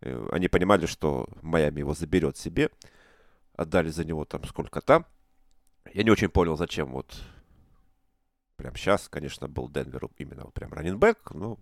[0.00, 2.70] э, они понимали, что Майами его заберет себе.
[3.54, 5.04] Отдали за него там сколько-то.
[5.92, 7.14] Я не очень понял, зачем вот
[8.64, 11.58] прям сейчас, конечно, был Денверу именно вот прям раненбэк, но,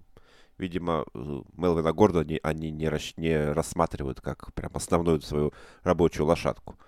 [0.56, 6.78] видимо, Мелвина Гордона они, они не, рас, не рассматривают как прям основную свою рабочую лошадку.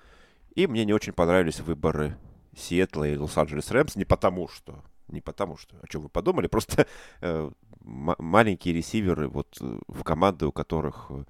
[0.55, 2.17] И мне не очень понравились выборы
[2.57, 6.87] Сиэтла и Лос-Анджелес Рэмс не потому, что не потому, что о чем вы подумали, просто
[7.21, 7.51] э,
[7.81, 11.25] маленькие ресиверы вот э, в команды, у которых э,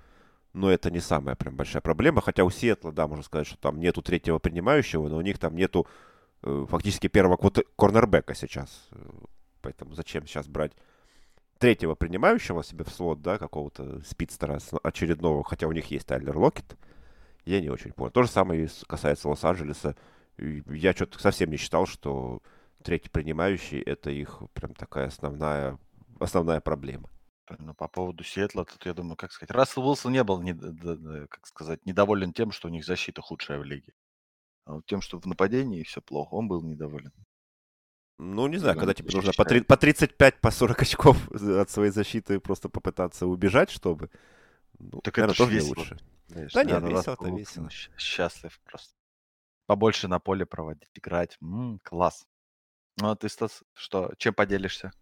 [0.52, 2.20] но это не самая прям большая проблема.
[2.20, 5.56] Хотя у Сиэтла, да, можно сказать, что там нету третьего принимающего, но у них там
[5.56, 5.86] нету
[6.68, 7.36] фактически первого
[7.76, 8.88] корнербека сейчас.
[8.92, 8.96] Э,
[9.60, 10.72] поэтому зачем сейчас брать
[11.58, 16.76] третьего принимающего себе в слот, да, какого-то спидстера очередного, хотя у них есть Тайлер Локет,
[17.44, 18.10] я не очень понял.
[18.10, 19.96] То же самое касается Лос-Анджелеса.
[20.36, 22.42] Я что-то совсем не считал, что
[22.82, 25.78] третий принимающий это их прям такая основная,
[26.18, 27.08] основная проблема.
[27.58, 30.54] Ну, по поводу Сиэтла, тут, я думаю, как сказать, Рассел Уилсон не был, не,
[31.26, 33.92] как сказать, недоволен тем, что у них защита худшая в лиге.
[34.64, 37.12] А вот тем, что в нападении все плохо, он был недоволен.
[38.18, 41.90] Ну, не знаю, когда тебе нужно по, 3, по 35, по 40 очков от своей
[41.90, 44.10] защиты просто попытаться убежать, чтобы...
[44.78, 45.74] Ну, так наверное, это тоже весело.
[45.78, 45.98] лучше.
[46.28, 47.68] Конечно, да нет, весело-то весело.
[47.98, 48.94] Счастлив просто.
[49.66, 51.36] Побольше на поле проводить, играть.
[51.40, 52.26] М-м, класс.
[53.00, 54.92] Ну, а ты, Стас, что, чем поделишься?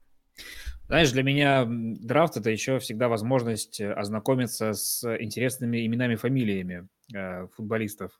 [0.86, 7.46] Знаешь, для меня драфт это еще всегда возможность э, ознакомиться с интересными именами, фамилиями э,
[7.48, 8.18] футболистов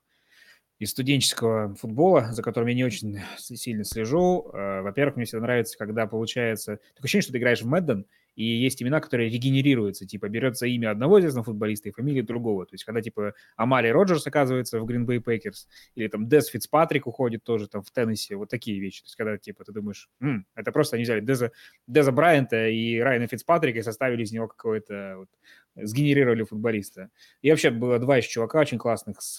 [0.83, 4.51] из студенческого футбола, за которым я не очень сильно слежу.
[4.53, 6.81] Э, во-первых, мне всегда нравится, когда получается...
[6.95, 10.90] Такое ощущение, что ты играешь в Мэдден, И есть имена, которые регенерируются, типа берется имя
[10.90, 12.64] одного известного футболиста и фамилия другого.
[12.66, 17.07] То есть когда типа Амали Роджерс оказывается в Green Bay Packers, или там Дез Фицпатрик
[17.07, 19.03] уходит тоже там в Теннесси, вот такие вещи.
[19.03, 21.53] То есть когда типа ты думаешь, М, это просто они взяли Деза,
[21.87, 25.29] Деза Брайанта и Райана Фицпатрика и составили из него какое-то, вот,
[25.77, 27.11] сгенерировали футболиста.
[27.42, 29.38] И вообще было два еще чувака очень классных, с,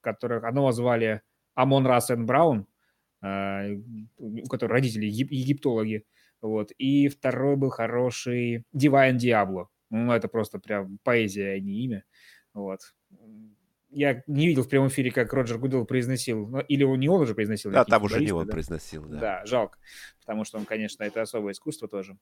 [0.00, 1.22] которых одного звали
[1.54, 2.66] Амон Рассен Браун,
[3.20, 3.66] а,
[4.16, 6.04] у которого родители египтологи,
[6.40, 6.70] вот.
[6.78, 9.66] И второй был хороший Divine Diablo.
[9.90, 12.04] Ну, это просто прям поэзия, а не имя.
[12.54, 12.80] Вот.
[13.90, 16.46] Я не видел в прямом эфире, как Роджер Гудел произносил.
[16.46, 17.70] Ну, или он не он уже произносил.
[17.70, 18.52] Да, там уже не он да?
[18.52, 19.18] произносил, да.
[19.18, 19.78] Да, жалко.
[20.20, 22.18] Потому что он, конечно, это особое искусство тоже.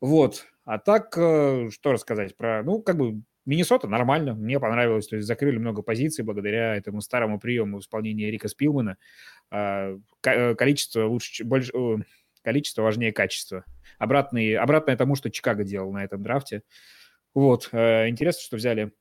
[0.00, 0.46] Вот.
[0.64, 2.62] А так, э, что рассказать про...
[2.62, 7.40] Ну, как бы Миннесота нормально, мне понравилось, то есть закрыли много позиций благодаря этому старому
[7.40, 8.96] приему в исполнении Рика Спилмана.
[9.50, 11.72] А, э, количество лучше, больше,
[12.42, 13.64] количество важнее качества.
[13.98, 16.62] Обратный, обратное тому, что Чикаго делал на этом драфте.
[17.34, 18.92] Вот, э, интересно, что взяли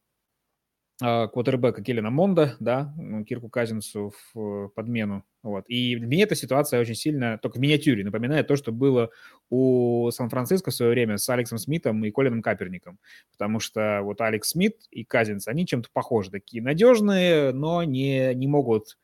[0.99, 5.23] квотербека Келлина Монда, да, ну, Кирку Казинцу в подмену.
[5.43, 5.63] Вот.
[5.69, 9.09] И мне эта ситуация очень сильно, только в миниатюре, напоминает то, что было
[9.49, 12.99] у Сан-Франциско в свое время с Алексом Смитом и Колином Каперником.
[13.31, 18.47] Потому что вот Алекс Смит и Казинц, они чем-то похожи, такие надежные, но не, не
[18.47, 18.97] могут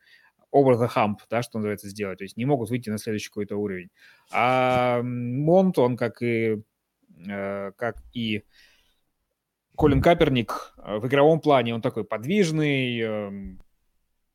[0.52, 2.18] over the hump, да, что называется, сделать.
[2.18, 3.88] То есть не могут выйти на следующий какой-то уровень.
[4.30, 6.62] А Монт, он как и,
[7.26, 8.44] э, как и
[9.76, 13.56] Колин Каперник э, в игровом плане, он такой подвижный, э,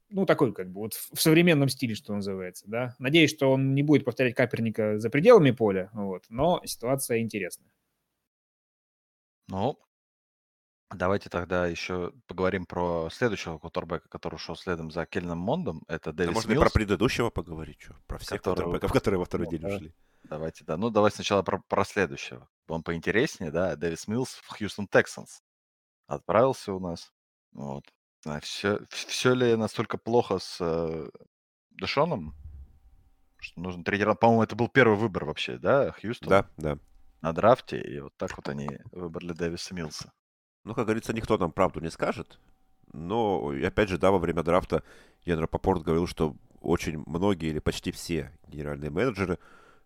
[0.10, 2.96] ну, такой как бы вот в современном стиле, что называется, да.
[3.00, 7.72] Надеюсь, что он не будет повторять Каперника за пределами поля, вот, но ситуация интересная.
[9.48, 9.78] Ну,
[10.94, 15.84] Давайте тогда еще поговорим про следующего кутербека, который ушел следом за Кельном Мондом.
[15.88, 17.96] Это Дэвис а можно Милс, про предыдущего поговорить, что?
[18.08, 18.66] Про всех который...
[18.66, 19.94] кутербеков, которые во второй ну, день ушли.
[20.24, 20.76] Давайте, да.
[20.78, 22.50] Ну, давай сначала про, про следующего.
[22.72, 23.76] Он поинтереснее, да.
[23.76, 25.42] Дэвис Милс в Хьюстон Тексанс
[26.08, 27.12] отправился у нас.
[27.52, 27.84] Вот.
[28.26, 31.10] А все, все ли настолько плохо с э,
[31.72, 32.36] Дэшоном,
[33.40, 34.20] что нужно тренировать?
[34.20, 36.30] По-моему, это был первый выбор вообще, да, Хьюстон?
[36.30, 36.78] Да, да.
[37.22, 40.12] На драфте, и вот так вот они выбрали Дэвиса Милса.
[40.64, 42.40] Ну, как говорится, никто нам правду не скажет.
[42.94, 44.84] Но, опять же, да, во время драфта
[45.24, 49.40] Ян Рапопорт говорил, что очень многие или почти все генеральные менеджеры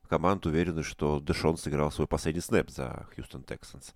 [0.05, 3.93] команд уверены, что Дэшон сыграл свой последний снэп за Хьюстон Тексанс.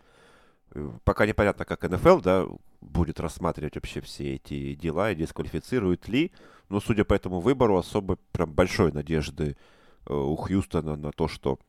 [0.72, 2.46] Э, пока непонятно, как НФЛ, да,
[2.82, 6.32] будет рассматривать вообще все эти дела и дисквалифицирует ли.
[6.70, 9.58] Но, судя по этому выбору, особо прям большой надежды
[10.06, 11.60] э, у Хьюстона на то, что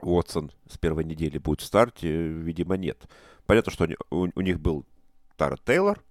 [0.00, 3.08] Уотсон с первой недели будет в старте, видимо, нет.
[3.46, 4.84] Понятно, что у, у них был
[5.36, 6.02] Тара Тейлор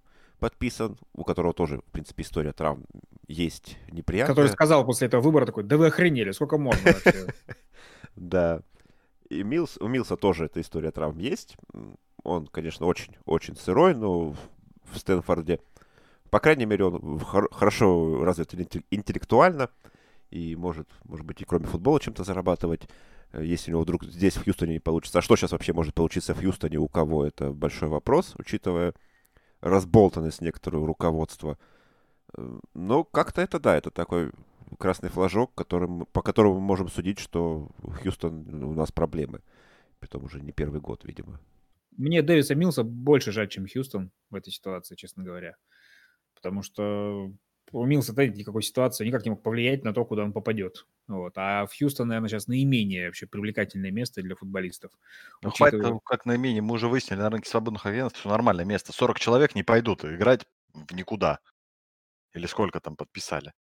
[0.42, 2.84] подписан, у которого тоже, в принципе, история травм
[3.28, 4.34] есть неприятная.
[4.34, 7.32] Который сказал после этого выбора такой, да вы охренели, сколько можно вообще?
[8.16, 8.60] Да.
[9.30, 11.56] И Милс, у Милса тоже эта история травм есть.
[12.24, 15.60] Он, конечно, очень-очень сырой, но в Стэнфорде,
[16.28, 18.52] по крайней мере, он хорошо развит
[18.90, 19.70] интеллектуально
[20.30, 22.82] и может, может быть, и кроме футбола чем-то зарабатывать.
[23.32, 25.20] Э, если у него вдруг здесь в Хьюстоне не получится.
[25.20, 28.92] А что сейчас вообще может получиться в Хьюстоне, у кого это большой вопрос, учитывая
[29.62, 31.58] разболтанность некоторого руководства.
[32.36, 34.32] Э, но как-то это, да, это такой
[34.78, 37.68] красный флажок, которым, по которому мы можем судить, что
[38.02, 39.40] Хьюстон у нас проблемы.
[39.98, 41.40] Притом уже не первый год, видимо.
[41.96, 45.56] Мне Дэвиса Милса больше жаль, чем Хьюстон в этой ситуации, честно говоря.
[46.34, 47.30] Потому что
[47.72, 50.86] у Милса да, никакой ситуации никак не мог повлиять на то, куда он попадет.
[51.08, 51.32] Вот.
[51.36, 54.92] А в Хьюстон, наверное, сейчас наименее вообще привлекательное место для футболистов.
[55.42, 55.80] Ну, учитывая...
[55.80, 56.62] хватит, как наименее.
[56.62, 58.92] Мы уже выяснили на рынке свободных агентов, что нормальное место.
[58.92, 61.40] 40 человек не пойдут играть в никуда.
[62.34, 63.52] Или сколько там подписали.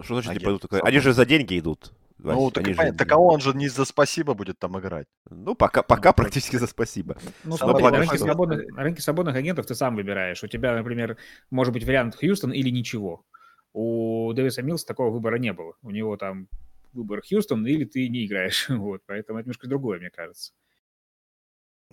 [0.00, 0.42] Что значит Агент.
[0.42, 0.84] не пойдут?
[0.84, 1.92] Они же за деньги идут.
[2.18, 2.92] Вась, ну, так, же...
[2.92, 5.06] так а он же не за спасибо будет там играть.
[5.28, 7.16] Ну, пока, пока ну, практически за спасибо.
[7.42, 10.42] Ну, смотри, на, рынке свободных, на рынке свободных агентов ты сам выбираешь.
[10.42, 11.16] У тебя, например,
[11.50, 13.24] может быть вариант Хьюстон или ничего.
[13.72, 15.74] У Дэвиса Милса такого выбора не было.
[15.82, 16.48] У него там
[16.92, 18.68] выбор Хьюстон или ты не играешь.
[18.68, 20.52] Вот, поэтому это немножко другое, мне кажется.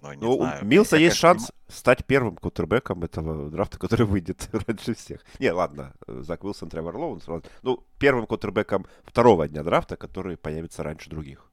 [0.02, 0.64] Ну, ну знаю.
[0.64, 1.72] у Милса есть шанс понимаю.
[1.72, 5.22] стать первым кутербеком этого драфта, который выйдет раньше всех.
[5.40, 7.26] Не, ладно, Зак Уилсон, Тревор Лоуэнс.
[7.62, 11.52] Ну, первым кутербеком второго дня драфта, который появится раньше других.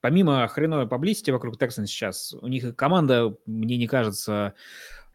[0.00, 4.54] Помимо хреновой поблизости вокруг Тексан сейчас, у них команда, мне не кажется,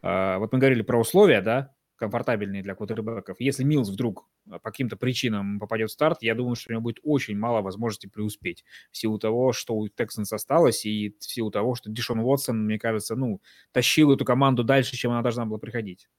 [0.02, 3.40] э, вот мы говорили про условия, да, комфортабельные для квотербеков.
[3.40, 7.00] Если Милс вдруг по каким-то причинам попадет в старт, я думаю, что у него будет
[7.04, 11.76] очень мало возможностей преуспеть в силу того, что у Тексанс осталось, и в силу того,
[11.76, 16.10] что Дишон Уотсон, мне кажется, ну, тащил эту команду дальше, чем она должна была приходить.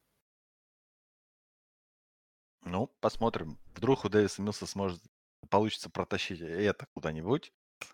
[2.65, 3.59] Ну, посмотрим.
[3.75, 5.03] Вдруг у Дэвиса Милса сможет
[5.51, 7.53] получится протащить это куда-нибудь.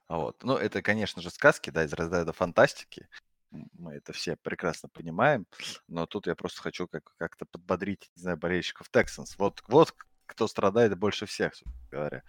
[0.09, 0.43] Вот.
[0.45, 3.09] Ну, это, конечно же, сказки, да, из разряда фантастики.
[3.51, 5.47] Мы это все прекрасно понимаем.
[5.87, 9.35] Но тут я просто хочу как- как-то подбодрить, не знаю, болельщиков Texans.
[9.39, 9.95] Вот, вот
[10.29, 11.55] кто страдает больше всех,
[11.91, 12.22] говоря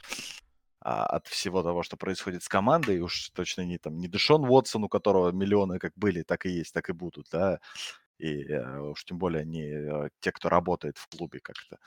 [0.81, 4.85] а, от всего того, что происходит с командой, уж точно не там не Дэшон Уотсон,
[4.85, 7.59] у которого миллионы как были, так и есть, так и будут, да,
[8.17, 11.77] и э, уж тем более не э, те, кто работает в клубе как-то,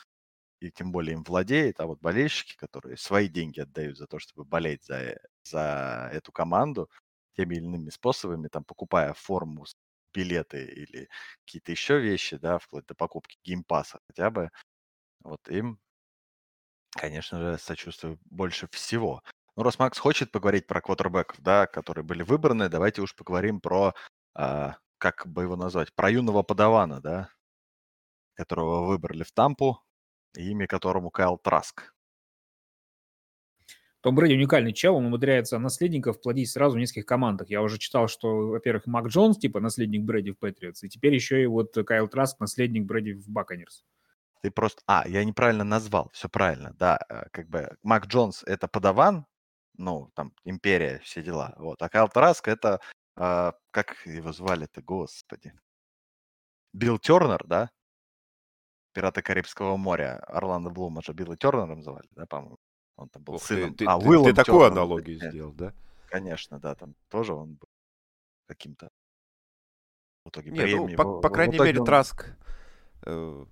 [0.60, 4.44] и тем более им владеет, а вот болельщики, которые свои деньги отдают за то, чтобы
[4.44, 6.90] болеть за, э, за эту команду
[7.36, 9.66] теми или иными способами, там, покупая форму,
[10.14, 11.08] билеты или
[11.44, 14.50] какие-то еще вещи, да, вплоть до покупки геймпаса хотя бы,
[15.24, 15.80] вот им
[16.92, 19.22] конечно же, сочувствую больше всего.
[19.56, 23.94] Ну, раз Макс хочет поговорить про квотербеков, да, которые были выбраны, давайте уж поговорим про,
[24.34, 27.28] а, как бы его назвать, про юного подавана, да,
[28.34, 29.82] которого выбрали в Тампу,
[30.34, 31.94] имя которому Кайл Траск.
[34.00, 37.48] Том Брэди уникальный чел, он умудряется наследников плодить сразу в нескольких командах.
[37.50, 41.40] Я уже читал, что, во-первых, Мак Джонс, типа, наследник Брэди в Patriots, и теперь еще
[41.40, 43.84] и вот Кайл Траск, наследник Брэди в Buccaneers.
[44.42, 44.82] Ты просто...
[44.86, 46.98] А, я неправильно назвал, все правильно, да.
[47.08, 49.26] Э, как бы Мак Джонс это подаван,
[49.78, 51.54] ну, там, империя, все дела.
[51.58, 51.80] Вот.
[51.80, 52.80] А Кайл Тараск это...
[53.14, 55.54] А, как его звали-то, господи?
[56.72, 57.70] Билл Тернер, да?
[58.92, 60.18] Пираты Карибского моря.
[60.26, 62.58] Орландо Блума же Билла Тернером звали, да, по-моему?
[62.96, 63.74] Он там был Ох, сыном.
[63.74, 65.72] Ты, а, ты, Уиллом ты такую Тернером, аналогию да, сделал, да?
[66.08, 67.68] Конечно, да, там тоже он был
[68.48, 68.90] каким-то
[70.24, 71.86] в итоге Не, ну, по, по крайней мере, он...
[71.86, 72.36] Траск
[73.06, 73.44] э,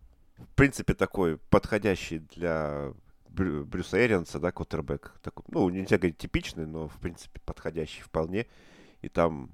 [0.44, 2.92] в принципе, такой подходящий для
[3.28, 5.14] Брю, Брюса Эрианса, да, квотербек.
[5.22, 8.46] Такой, ну, нельзя говорить типичный, но, в принципе, подходящий вполне.
[9.02, 9.50] И там,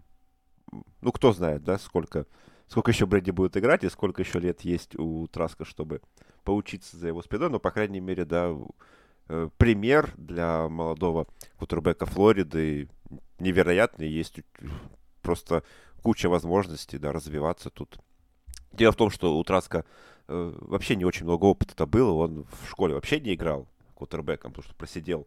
[1.01, 2.27] ну, кто знает, да, сколько,
[2.67, 6.01] сколько еще Брэди будет играть и сколько еще лет есть у Траска, чтобы
[6.45, 7.51] поучиться за его спиной.
[7.51, 8.55] Но, по крайней мере, да,
[9.29, 11.27] э, пример для молодого
[11.59, 12.89] квотербека Флориды
[13.39, 14.09] невероятный.
[14.09, 14.41] Есть
[15.23, 15.63] просто
[16.03, 17.99] куча возможностей, да, развиваться тут.
[18.73, 19.85] Дело в том, что у Траска
[20.29, 22.13] э, вообще не очень много опыта-то было.
[22.13, 25.27] Он в школе вообще не играл квотербеком, потому что просидел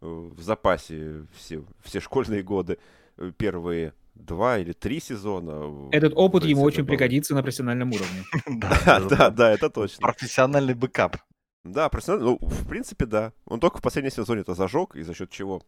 [0.00, 2.78] э, в запасе все, все школьные годы,
[3.16, 5.88] э, первые два или три сезона.
[5.92, 8.24] Этот опыт ему очень пригодится на профессиональном уровне.
[8.46, 10.02] Да, да, да, это точно.
[10.02, 11.16] Профессиональный backup.
[11.64, 13.32] Да, профессиональный, ну, в принципе, да.
[13.46, 15.62] Он только в последнем сезоне это зажег, и за счет чего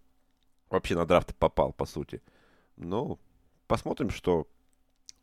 [0.69, 2.23] вообще на драфт попал, по сути.
[2.77, 3.19] Ну,
[3.67, 4.47] посмотрим, что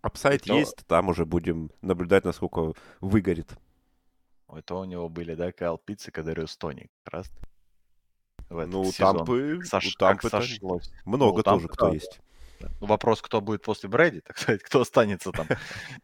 [0.01, 0.54] upside это...
[0.54, 3.58] есть, там уже будем наблюдать, насколько выгорит.
[4.48, 7.32] Это у него были, да, Кайл Питтс, Кадариус Тони, как раз.
[8.50, 9.88] ну, у Тампы, Сош...
[9.88, 10.91] у Тампы сошлось.
[11.06, 11.93] много ну, тоже кто да.
[11.93, 12.22] есть.
[12.80, 15.48] Вопрос, кто будет после Брэди, так сказать, кто останется там.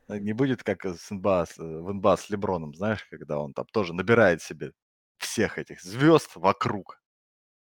[0.08, 4.42] Не будет как с NBA, в NBA с Леброном, знаешь, когда он там тоже набирает
[4.42, 4.74] себе
[5.18, 7.00] всех этих звезд вокруг.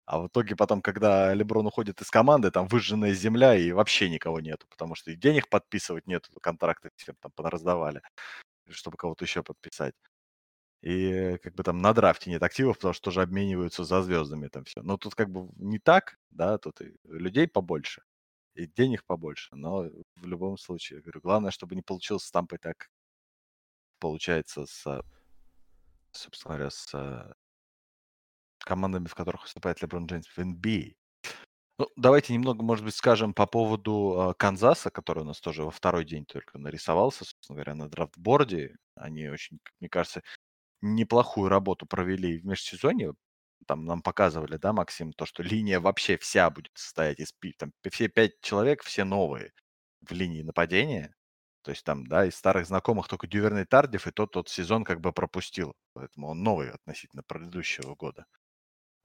[0.06, 4.42] А в итоге потом, когда Леброн уходит из команды, там выжженная земля и вообще никого
[4.42, 8.02] нету, потому что и денег подписывать нету, контракты всем там раздавали,
[8.70, 9.96] чтобы кого-то еще подписать.
[10.82, 14.66] И как бы там на драфте нет активов, потому что тоже обмениваются за звездами там
[14.66, 14.82] все.
[14.84, 18.04] Но тут как бы не так, да, тут и людей побольше,
[18.56, 19.56] и денег побольше.
[19.56, 22.90] Но в любом случае, говорю, главное, чтобы не получилось с Тампой так,
[24.00, 25.02] получается, с,
[26.12, 27.36] собственно говоря, с
[28.64, 30.96] командами, в которых выступает Леброн Джеймс в NBA.
[31.80, 35.72] Ну, давайте немного, может быть, скажем по поводу э, Канзаса, который у нас тоже во
[35.72, 38.76] второй день только нарисовался, собственно говоря, на драфтборде.
[38.96, 40.22] Они очень, мне кажется,
[40.82, 43.16] неплохую работу провели в межсезонье.
[43.68, 48.08] Там нам показывали, да, Максим, то, что линия вообще вся будет состоять из там, все
[48.10, 49.54] пять человек, все новые
[50.02, 51.16] в линии нападения.
[51.64, 55.14] То есть там, да, из старых знакомых только Дюверне-Тардиф, и тот тот сезон как бы
[55.14, 55.74] пропустил.
[55.94, 58.26] Поэтому он новый относительно предыдущего года.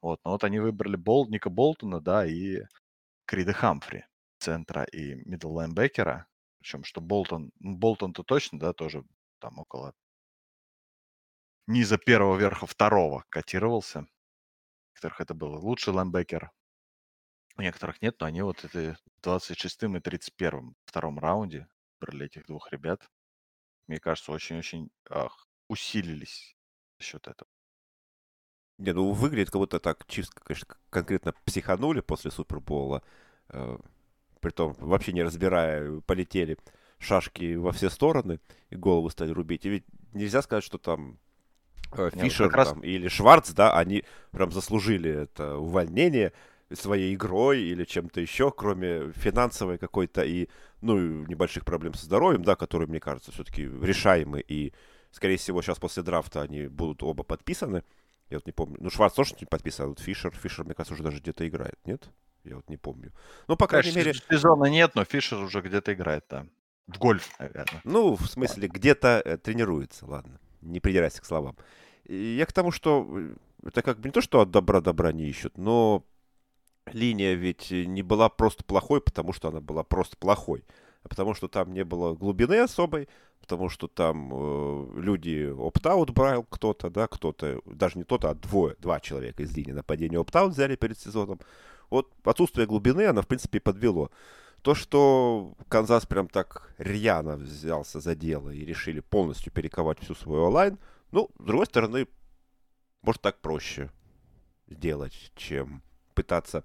[0.01, 2.63] Вот, но вот они выбрали Бол, Ника Болтона, да, и
[3.27, 4.05] Крида Хамфри,
[4.39, 6.27] центра и middle лайнбекера.
[6.61, 9.05] Причем, что Болтон, ну, Болтон-то точно, да, тоже
[9.41, 9.95] там около
[11.69, 14.01] низа первого, верха второго котировался.
[14.01, 14.05] У
[14.93, 16.51] некоторых это был лучший лайнбекер,
[17.57, 21.69] у некоторых нет, но они вот это 26-м и 31-м втором раунде
[22.01, 23.11] выбрали этих двух ребят.
[23.89, 24.91] Мне кажется, очень-очень
[25.69, 26.57] усилились
[26.99, 27.51] за счет этого.
[28.79, 33.03] Не, ну выглядит как будто так чисто, конечно, конкретно психанули после Супербола.
[33.49, 33.77] Э,
[34.41, 36.57] притом вообще не разбирая, полетели
[36.99, 39.67] шашки во все стороны и голову стали рубить.
[39.67, 41.19] И ведь нельзя сказать, что там
[41.93, 42.69] э, ну Фишер раз...
[42.69, 46.33] там, или Шварц, да, они прям заслужили это увольнение
[46.73, 50.49] своей игрой или чем-то еще, кроме финансовой какой-то и,
[50.83, 54.45] ну, небольших проблем со здоровьем, да, которые, мне кажется, все-таки решаемы.
[54.47, 54.73] И,
[55.11, 57.85] скорее всего, сейчас после драфта они будут оба подписаны.
[58.31, 58.77] Я вот не помню.
[58.81, 60.35] Ну, Шварц тоже не подписан, а вот Фишер.
[60.35, 62.11] Фишер, мне кажется, уже даже где-то играет, нет?
[62.45, 63.13] Я вот не помню.
[63.47, 64.21] Ну, по крайней Конечно, мере...
[64.31, 66.51] сезона нет, но Фишер уже где-то играет там.
[66.87, 67.81] В гольф, наверное.
[67.85, 70.41] Ну, в смысле, где-то э, тренируется, ладно.
[70.63, 71.57] Не придирайся к словам.
[72.05, 75.13] И я к тому, что э, это как бы не то, что от добра добра
[75.13, 76.05] не ищут, но
[76.87, 80.65] линия ведь не была просто плохой, потому что она была просто плохой,
[81.03, 83.09] а потому что там не было глубины особой,
[83.41, 88.77] потому что там э, люди опт-аут брал кто-то, да, кто-то, даже не кто-то, а двое,
[88.79, 91.41] два человека из линии нападения опт-аут взяли перед сезоном.
[91.91, 94.11] Вот отсутствие глубины, она, в принципе, подвело.
[94.63, 100.45] То, что Канзас прям так рьяно взялся за дело и решили полностью перековать всю свою
[100.45, 100.79] онлайн,
[101.13, 102.07] ну, с другой стороны,
[103.03, 103.91] может так проще
[104.67, 105.83] сделать, чем
[106.15, 106.65] пытаться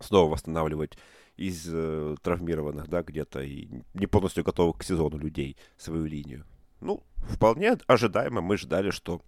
[0.00, 0.98] снова восстанавливать
[1.36, 6.44] из э, травмированных, да, где-то и не полностью готовых к сезону людей свою линию.
[6.80, 8.40] Ну, вполне ожидаемо.
[8.40, 9.22] Мы ждали, что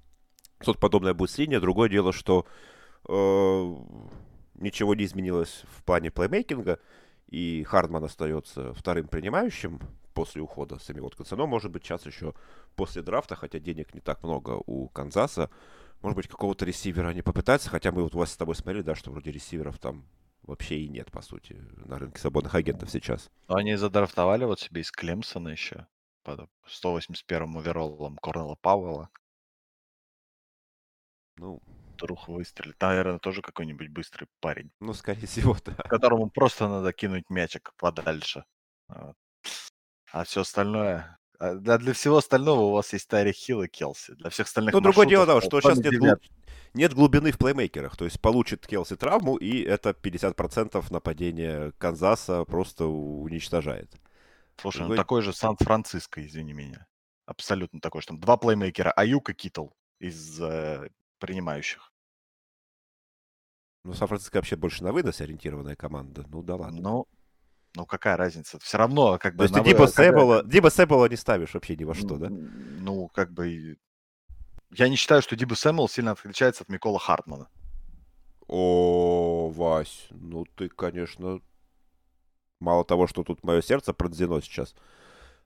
[0.60, 1.60] что-то подобное будет с линией.
[1.60, 2.46] Другое дело, что
[3.08, 3.74] э,
[4.54, 6.78] ничего не изменилось в плане плеймейкинга,
[7.28, 9.80] и Хардман остается вторым принимающим
[10.14, 11.36] после ухода Сами Уоткинса.
[11.36, 12.34] Но, может быть, сейчас еще
[12.76, 15.50] после драфта, хотя денег не так много у Канзаса,
[16.02, 18.94] может быть, какого-то ресивера они попытаются, хотя мы вот у вас с тобой смотрели, да,
[18.94, 20.04] что вроде ресиверов там
[20.44, 21.54] вообще и нет, по сути,
[21.86, 23.30] на рынке свободных агентов сейчас.
[23.48, 25.86] Но они задрафтовали вот себе из Клемсона еще
[26.22, 29.10] под 181-м овероллом Корнела Пауэлла.
[31.36, 31.60] Ну,
[31.94, 32.80] Вдруг выстрелит.
[32.80, 35.74] Наверное, тоже какой-нибудь быстрый парень, ну, скорее всего, да.
[35.74, 38.44] которому просто надо кинуть мячик подальше.
[38.88, 39.16] Вот.
[40.12, 41.18] А все остальное...
[41.38, 44.14] а Для, для всего остального у вас есть Тайри Хилл и Келси.
[44.14, 46.20] Для всех остальных Ну, другое дело, маршрутов, что сейчас нет, глуб-
[46.74, 47.96] нет глубины в плеймейкерах.
[47.96, 53.92] То есть получит Келси травму, и это 50% нападения Канзаса просто уничтожает.
[54.60, 56.86] Слушай, ну Другой- такой же Сан-Франциско, извини меня.
[57.26, 58.08] Абсолютно такой же.
[58.08, 59.68] Там два плеймейкера, Аюк и Китл
[59.98, 61.92] из э, принимающих.
[63.84, 66.24] Ну, Сан-Франциско вообще больше на вынос ориентированная команда.
[66.28, 66.80] Ну, да ладно.
[66.80, 67.06] Ну,
[67.74, 68.58] ну какая разница?
[68.60, 69.44] Все равно, как То бы...
[69.44, 72.28] есть ты Диба Сэбола, Диба Сэбола не ставишь вообще ни во что, да?
[72.30, 73.76] Ну, как бы...
[74.70, 77.48] Я не считаю, что Диба Сэмюэл сильно отличается от Микола Хартмана.
[78.46, 81.40] О, Вась, ну ты, конечно,
[82.60, 84.74] мало того, что тут мое сердце пронзено сейчас.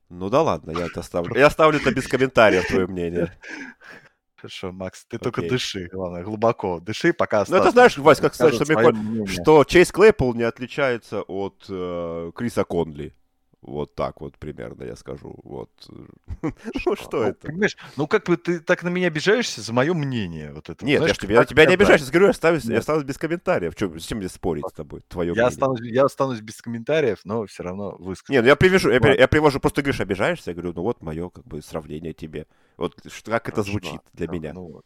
[0.09, 1.35] Ну да ладно, я это оставлю.
[1.35, 3.37] Я оставлю это без комментариев, твое мнение.
[4.41, 5.49] Хорошо, Макс, ты только Окей.
[5.49, 9.91] дыши, главное, глубоко дыши, пока Ну это знаешь, Вась, как сказать, что, Миколь- что Чейз
[9.91, 13.13] Клейпл не отличается от э, Криса Конли.
[13.61, 15.35] Вот так вот примерно я скажу.
[15.43, 15.69] Вот.
[16.85, 17.47] Ну что это?
[17.47, 20.53] Понимаешь, ну как бы ты так на меня обижаешься за мое мнение.
[20.53, 23.05] Вот это, Нет, я тебя, я не обижаюсь, я говорю, я останусь, я Нет.
[23.05, 23.75] без комментариев.
[23.75, 25.01] Чё, зачем мне спорить с тобой?
[25.07, 28.33] Твое Я останусь, я останусь без комментариев, но все равно выскажу.
[28.33, 31.29] Не, ну я привяжу, я, я привожу, просто говоришь, обижаешься, я говорю, ну вот мое
[31.29, 32.47] как бы сравнение тебе.
[32.77, 32.95] Вот
[33.25, 34.53] как это звучит для меня.
[34.53, 34.81] ну.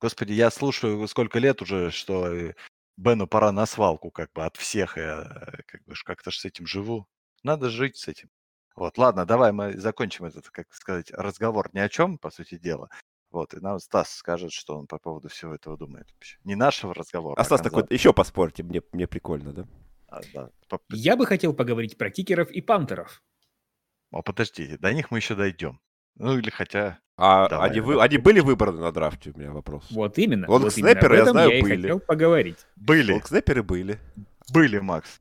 [0.00, 2.54] Господи, я слушаю сколько лет уже, что э,
[2.96, 5.24] Бену пора на свалку как бы от всех, и э,
[5.66, 7.06] как бы как-то с этим живу.
[7.42, 8.28] Надо жить с этим.
[8.76, 12.88] Вот, ладно, давай мы закончим этот, как сказать, разговор ни о чем, по сути дела.
[13.30, 16.08] Вот, и нам Стас скажет, что он по поводу всего этого думает.
[16.44, 19.66] Не нашего разговора, А Стас такой, еще поспорьте, мне, мне прикольно, да?
[20.08, 23.22] а, да, по- Я бы хотел поговорить про кикеров и пантеров.
[24.10, 25.80] О, подожди, до них мы еще дойдем.
[26.16, 26.98] Ну или хотя...
[27.16, 29.86] А Давай, они, вы, они были выбраны на драфте, у меня вопрос.
[29.90, 30.46] Вот именно.
[30.46, 31.82] Вот вот я знаю, я были.
[31.82, 32.56] хотел поговорить.
[32.76, 34.00] Были, Лонгснеперы были.
[34.50, 35.20] были, Макс.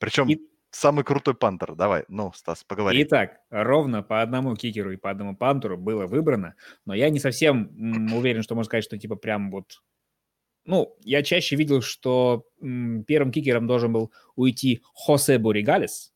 [0.00, 0.40] Причем И-
[0.70, 1.74] самый крутой пантер.
[1.74, 3.02] Давай, ну, Стас, поговори.
[3.02, 6.54] Итак, ровно по одному кикеру и по одному пантеру было выбрано,
[6.84, 7.70] но я не совсем
[8.12, 9.82] уверен, что можно сказать, что типа прям вот...
[10.64, 16.12] Ну, я чаще видел, что первым кикером должен был уйти Хосе Буригалес,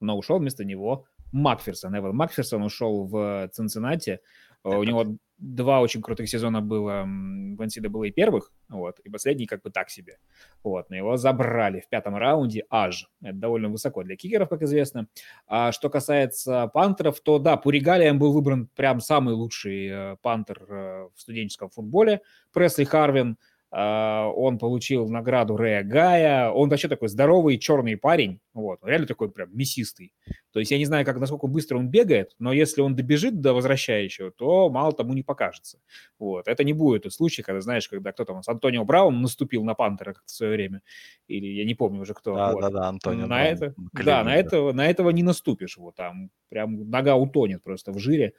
[0.00, 1.96] но ушел вместо него Макферсон.
[1.96, 4.20] Эван Макферсон ушел в Цинциннати.
[4.66, 9.62] У Это- него два очень крутых сезона было в NCAA первых, вот, и последний как
[9.62, 10.18] бы так себе.
[10.64, 13.10] Вот, но его забрали в пятом раунде аж.
[13.22, 15.08] Это довольно высоко для кикеров, как известно.
[15.46, 21.08] А что касается пантеров, то да, Пуригалием был выбран прям самый лучший э, пантер э,
[21.14, 22.22] в студенческом футболе.
[22.52, 23.36] Пресли Харвин,
[23.70, 26.50] он получил награду Рэя Гая.
[26.50, 28.40] Он вообще такой здоровый черный парень.
[28.54, 30.14] Вот, он реально такой прям мясистый.
[30.52, 33.52] То есть я не знаю, как, насколько быстро он бегает, но если он добежит до
[33.52, 35.80] возвращающего, то мало тому не покажется.
[36.18, 36.48] Вот.
[36.48, 39.74] Это не будет тот случай, когда, знаешь, когда кто там с Антонио Браун наступил на
[39.74, 40.82] Пантера как-то в свое время,
[41.28, 42.34] или я не помню уже кто.
[42.34, 42.60] Да, вот.
[42.62, 43.26] да, да, Антонио.
[43.26, 44.40] на Браун, это, м, да, на Кливленда.
[44.40, 48.34] этого, на этого не наступишь, вот там прям нога утонет просто в жире,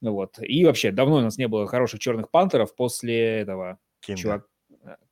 [0.00, 0.38] вот.
[0.40, 4.20] И вообще давно у нас не было хороших черных пантеров после этого Кинга.
[4.22, 4.48] чувак,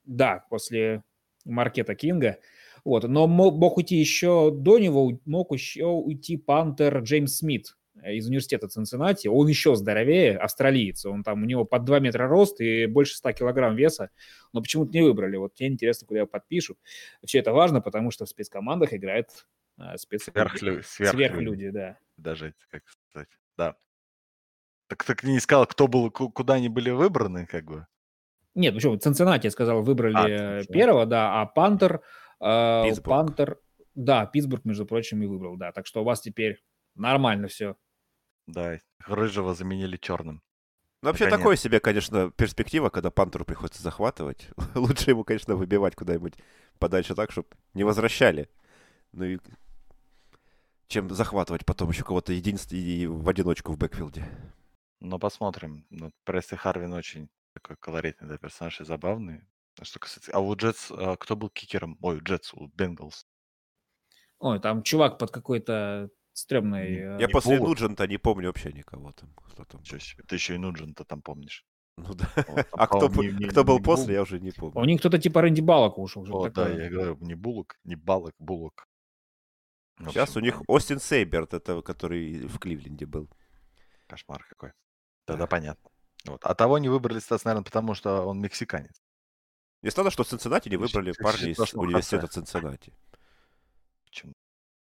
[0.04, 1.02] да, после
[1.44, 2.38] Маркета Кинга,
[2.84, 8.26] вот, но мо- мог уйти еще до него, мог еще уйти пантер Джеймс Смит, из
[8.26, 12.86] университета Цинциннати, он еще здоровее, австралиец, он там, у него под 2 метра рост и
[12.86, 14.10] больше 100 килограмм веса,
[14.52, 15.36] но почему-то не выбрали.
[15.36, 16.78] Вот тебе интересно, куда его подпишут.
[17.22, 19.30] Вообще это важно, потому что в спецкомандах играет
[19.76, 20.32] а, спецлюди.
[20.32, 20.82] Сверхлю...
[20.82, 21.26] Сверхлюди.
[21.26, 21.98] Сверхлюди, да.
[22.16, 23.76] Даже, как сказать, да.
[24.88, 27.86] Так так не сказал, кто был, куда они были выбраны, как бы?
[28.57, 28.96] Нет, почему?
[28.96, 32.00] Цинциннати, я сказал, выбрали а, первого, да, а Пантер...
[32.40, 33.59] Э, Пантер...
[33.94, 35.72] Да, Питтсбург, между прочим, и выбрал, да.
[35.72, 37.76] Так что у вас теперь нормально все.
[38.46, 40.42] Да, рыжего заменили черным.
[41.02, 41.40] Ну, вообще, Наконец.
[41.40, 44.48] такое себе, конечно, перспектива, когда Пантеру приходится захватывать.
[44.74, 46.34] Лучше ему, конечно, выбивать куда-нибудь
[46.78, 48.48] подальше так, чтобы не возвращали.
[49.12, 49.38] Ну и
[50.88, 54.26] чем захватывать потом еще кого-то единственный и в одиночку в бэкфилде.
[55.00, 55.84] Ну, посмотрим.
[55.90, 57.28] Ну, Пресс Харвин очень
[57.61, 59.40] такой колоритный да, персонаж и забавный.
[59.82, 60.32] Что касается...
[60.32, 61.98] А у Джетс, а, кто был кикером?
[62.02, 63.26] Ой, у Джетс, у Бенгалс.
[64.38, 66.96] Ой, там чувак под какой-то стрёмной...
[66.96, 67.70] Э, Я после Буллок.
[67.70, 69.34] Нуджента не помню вообще никого там.
[69.34, 71.64] Кто там Чё себе, ты еще и Нуджента там помнишь.
[71.96, 72.28] Ну да.
[72.48, 74.14] Вот, а кто, не, не, кто был не после, Бул...
[74.14, 74.78] я уже не помню.
[74.80, 76.24] У них кто-то типа Рэнди Балок ушел.
[76.30, 78.86] О, да, я говорю, не Буллок, не Балок, Буллок.
[79.98, 83.30] Сейчас у них Остин Сейберт, это который в Кливленде был.
[84.07, 84.72] Кошмар какой.
[85.24, 85.90] Тогда понятно.
[86.26, 86.44] Вот.
[86.44, 89.00] А того не выбрали, Стас, наверное, потому что он мексиканец.
[89.82, 92.92] Не странно, что в Цинциннати не выбрали парни из университета Цинциннати.
[94.04, 94.32] Почему?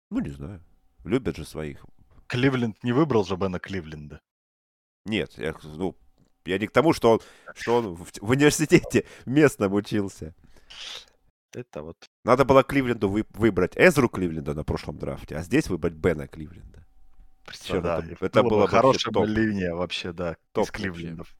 [0.09, 0.63] Ну, не знаю.
[1.03, 1.86] Любят же своих.
[2.27, 4.21] Кливленд не выбрал же Бена Кливленда.
[5.05, 5.95] Нет, я, ну,
[6.45, 7.21] я не к тому, что он,
[7.55, 10.36] что он в, в университете местном учился.
[11.53, 11.97] Это вот.
[12.23, 16.86] Надо было Кливленду вы, выбрать Эзру Кливленда на прошлом драфте, а здесь выбрать Бена Кливленда.
[17.52, 19.26] Все, да, это, это было, было хорошая топ.
[19.26, 21.36] линия вообще, да, топ из Кливлендов.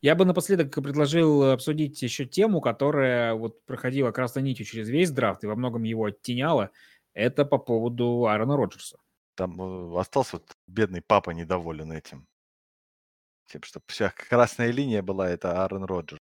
[0.00, 5.44] Я бы напоследок предложил обсудить еще тему, которая вот проходила красной нитью через весь драфт
[5.44, 6.70] и во многом его оттеняла.
[7.14, 8.98] Это по поводу Аарона Роджерса.
[9.34, 12.26] Там э, остался вот бедный папа недоволен этим.
[13.46, 16.20] Тем, что вся красная линия была, это Аарон Роджерс.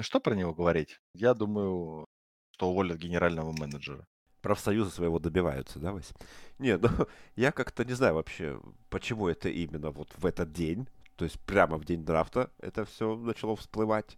[0.00, 1.00] Что про него говорить?
[1.14, 2.06] Я думаю,
[2.52, 4.06] что уволят генерального менеджера.
[4.42, 6.12] Профсоюзы своего добиваются, да, Вась?
[6.58, 6.88] Не, ну,
[7.36, 10.86] я как-то не знаю вообще, почему это именно вот в этот день,
[11.16, 14.16] то есть прямо в день драфта это все начало всплывать.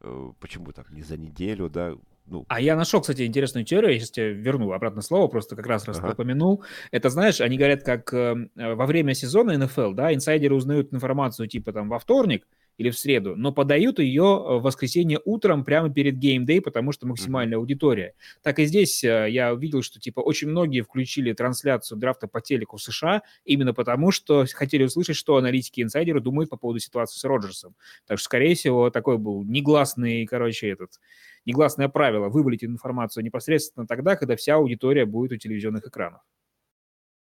[0.00, 1.94] Э, почему так не за неделю, да?
[2.26, 2.44] Ну.
[2.48, 5.86] А я нашел, кстати, интересную теорию, я сейчас тебе верну обратно слово, просто как раз
[5.86, 6.12] раз ага.
[6.12, 6.64] упомянул.
[6.90, 11.72] Это, знаешь, они говорят, как э, во время сезона НФЛ, да, инсайдеры узнают информацию типа
[11.72, 12.46] там во вторник,
[12.82, 17.06] или в среду, но подают ее э, в воскресенье утром прямо перед геймдей, потому что
[17.06, 18.14] максимальная аудитория.
[18.42, 22.76] Так и здесь э, я увидел, что типа очень многие включили трансляцию драфта по телеку
[22.76, 27.18] в США именно потому, что хотели услышать, что аналитики и инсайдеры думают по поводу ситуации
[27.18, 27.76] с Роджерсом.
[28.06, 30.98] Так что, скорее всего, такой был негласный, короче, этот
[31.46, 36.20] негласное правило вывалить информацию непосредственно тогда, когда вся аудитория будет у телевизионных экранов.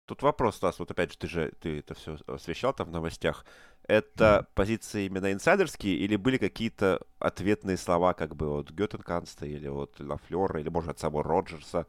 [0.07, 3.47] Тут вопрос, Стас, вот опять же, ты же ты это все освещал там в новостях.
[3.87, 4.55] Это mm-hmm.
[4.55, 10.61] позиции именно инсайдерские или были какие-то ответные слова как бы от Гутекунста или от Лафлера
[10.61, 11.87] или, может, от самого Роджерса?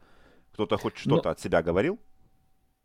[0.52, 2.00] Кто-то хоть ну что-то ну, от себя говорил?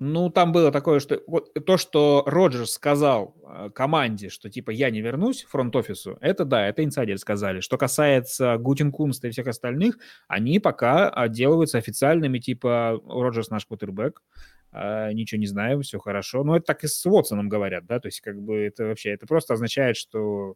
[0.04, 4.90] Ну, там было такое, что вот то, что Роджерс сказал э, команде, что типа я
[4.90, 7.60] не вернусь фронт-офису, это да, это инсайдеры сказали.
[7.60, 14.24] Что касается Гутекунста и всех остальных, они пока отделываются официальными, типа Роджерс наш квотербек,
[14.72, 16.44] а, ничего не знаем, все хорошо.
[16.44, 19.26] Но это так и с Уотсоном говорят, да, то есть как бы это вообще, это
[19.26, 20.56] просто означает, что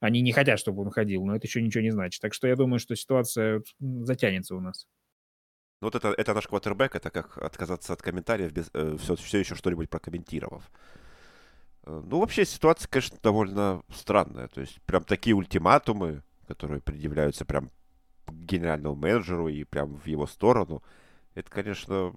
[0.00, 2.20] они не хотят, чтобы он ходил, но это еще ничего не значит.
[2.20, 4.88] Так что я думаю, что ситуация затянется у нас.
[5.80, 9.38] Ну вот это, это наш квотербек, это как отказаться от комментариев, без, э, все, все
[9.38, 10.70] еще что-нибудь прокомментировав.
[11.84, 14.48] Э, ну, вообще ситуация, конечно, довольно странная.
[14.48, 17.70] То есть прям такие ультиматумы, которые предъявляются прям
[18.28, 20.82] генеральному менеджеру и прям в его сторону,
[21.34, 22.14] это, конечно,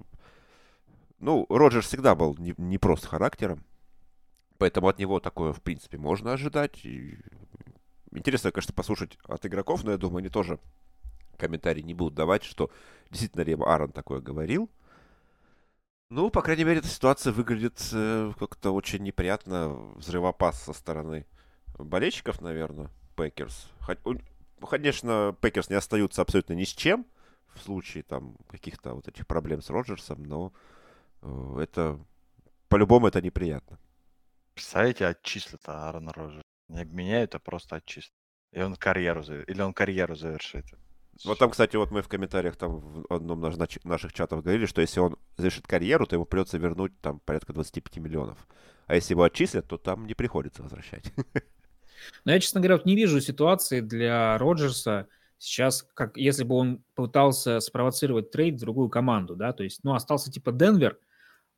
[1.25, 3.65] ну, Роджерс всегда был не, не просто характером,
[4.59, 6.85] поэтому от него такое, в принципе, можно ожидать.
[6.85, 7.17] И...
[8.11, 10.59] Интересно, конечно, послушать от игроков, но я думаю, они тоже
[11.37, 12.69] комментарии не будут давать, что
[13.09, 14.69] действительно ли Аарон такое говорил.
[16.11, 19.69] Ну, по крайней мере, эта ситуация выглядит э, как-то очень неприятно.
[19.95, 21.25] Взрывопас со стороны
[21.79, 23.67] болельщиков, наверное, Packers.
[24.69, 27.07] Конечно, Packers не остаются абсолютно ни с чем
[27.55, 30.53] в случае там каких-то вот этих проблем с Роджерсом, но
[31.59, 31.99] это
[32.69, 33.79] по-любому это неприятно.
[34.53, 36.43] Представляете, отчислят Аарона Роджерса.
[36.69, 38.13] Не обменяют, а просто отчислят.
[38.51, 40.65] И он карьеру, или он карьеру завершит.
[41.23, 44.81] Вот там, кстати, вот мы в комментариях там в одном из наших чатов говорили, что
[44.81, 48.47] если он завершит карьеру, то ему придется вернуть там порядка 25 миллионов.
[48.87, 51.13] А если его отчислят, то там не приходится возвращать.
[52.25, 55.07] Но я, честно говоря, вот не вижу ситуации для Роджерса,
[55.37, 59.93] Сейчас, как если бы он пытался спровоцировать трейд в другую команду, да, то есть, ну,
[59.93, 60.97] остался типа Денвер,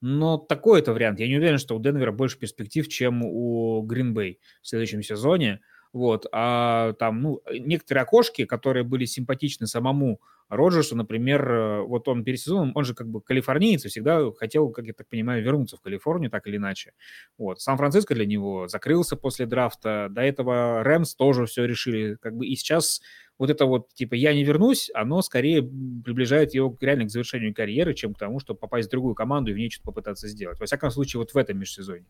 [0.02, 1.20] но такой это вариант.
[1.20, 5.62] Я не уверен, что у Денвера больше перспектив, чем у Гринбей в следующем сезоне.
[5.94, 10.20] Вот, а там, ну, некоторые окошки, которые были симпатичны самому
[10.50, 14.86] Роджерсу, например, э, вот он перед сезоном, он же как бы калифорниец всегда хотел, как
[14.86, 16.94] я так понимаю, вернуться в Калифорнию, так или иначе.
[17.38, 22.48] Вот, Сан-Франциско для него закрылся после драфта, до этого Rams тоже все решили, как бы,
[22.48, 23.02] и сейчас
[23.38, 27.94] вот это вот, типа, я не вернусь, оно скорее приближает его реально к завершению карьеры,
[27.94, 30.60] чем к тому, чтобы попасть в другую команду и в ней что-то попытаться сделать.
[30.60, 32.08] Во всяком случае, вот в этом межсезонье.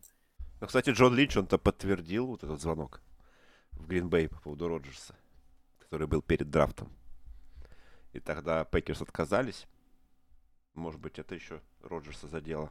[0.60, 3.00] Ну, кстати, Джон Линч, он-то подтвердил вот этот звонок
[3.72, 5.14] в Грин-Бей по поводу Роджерса,
[5.78, 6.88] который был перед драфтом.
[8.12, 9.66] И тогда Packers отказались.
[10.74, 12.70] Может быть, это еще Роджерса задело.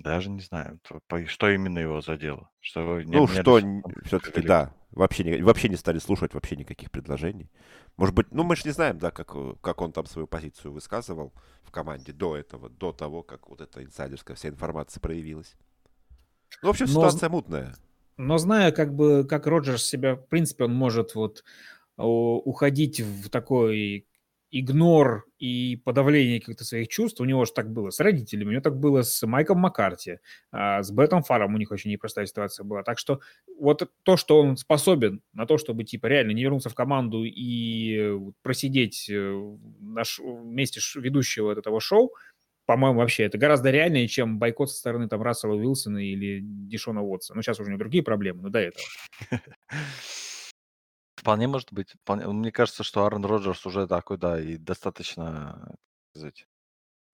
[0.00, 0.80] Даже не знаю,
[1.26, 2.50] что именно его задело.
[2.60, 3.60] Что ну, что
[4.04, 7.50] все-таки, да, вообще не, вообще не стали слушать вообще никаких предложений.
[7.98, 11.34] Может быть, ну мы же не знаем, да, как, как он там свою позицию высказывал
[11.62, 15.54] в команде до этого, до того, как вот эта инсайдерская вся информация проявилась.
[16.62, 17.36] Ну, в общем, ситуация Но...
[17.36, 17.74] мутная.
[18.16, 21.44] Но зная, как бы, как Роджерс себя, в принципе, он может вот
[21.98, 24.06] уходить в такой
[24.50, 27.20] игнор и подавление каких-то своих чувств.
[27.20, 30.18] У него же так было с родителями, у него так было с Майком Маккарти,
[30.50, 32.82] а с Беттом Фаром у них очень непростая ситуация была.
[32.82, 33.20] Так что
[33.58, 38.18] вот то, что он способен на то, чтобы типа реально не вернуться в команду и
[38.42, 42.12] просидеть э, наш, вместе ведущего этого шоу,
[42.66, 47.34] по-моему, вообще это гораздо реальнее, чем бойкот со стороны там Рассела Уилсона или Дишона Уотса.
[47.34, 48.86] Ну, сейчас уже у него другие проблемы, но до этого.
[51.20, 51.92] Вполне может быть.
[52.02, 52.26] Вполне.
[52.28, 55.76] Мне кажется, что Аарон Роджерс уже такой, да, и достаточно, как
[56.12, 56.46] сказать,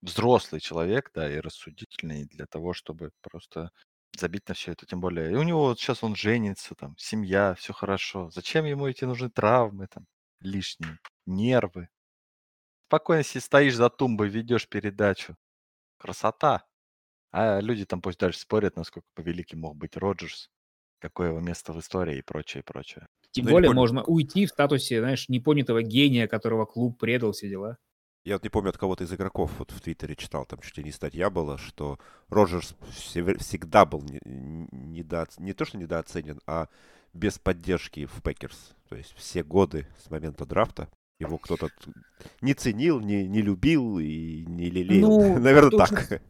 [0.02, 3.70] взрослый человек, да, и рассудительный для того, чтобы просто
[4.16, 4.86] забить на все это.
[4.86, 8.30] Тем более, и у него вот сейчас он женится, там, семья, все хорошо.
[8.30, 10.06] Зачем ему эти нужны травмы там
[10.40, 11.88] лишние, нервы?
[12.88, 15.36] Спокойно си стоишь за тумбой, ведешь передачу.
[15.98, 16.64] Красота.
[17.32, 20.50] А люди там пусть дальше спорят, насколько по великим мог быть Роджерс,
[21.08, 23.06] какое его место в истории и прочее, и прочее.
[23.30, 27.78] Тем ну, более можно уйти в статусе, знаешь, непонятого гения, которого клуб предал, все дела.
[28.24, 30.84] Я вот не помню от кого-то из игроков вот в Твиттере читал, там чуть ли
[30.84, 36.68] не статья была, что Роджерс всегда был не, недо, не то что недооценен, а
[37.12, 38.74] без поддержки в Packers.
[38.88, 40.88] То есть все годы с момента драфта
[41.18, 41.68] его кто-то
[42.40, 45.08] не ценил, не, не любил и не лелеял.
[45.08, 46.00] Ну, Наверное, тут так.
[46.08, 46.20] Же,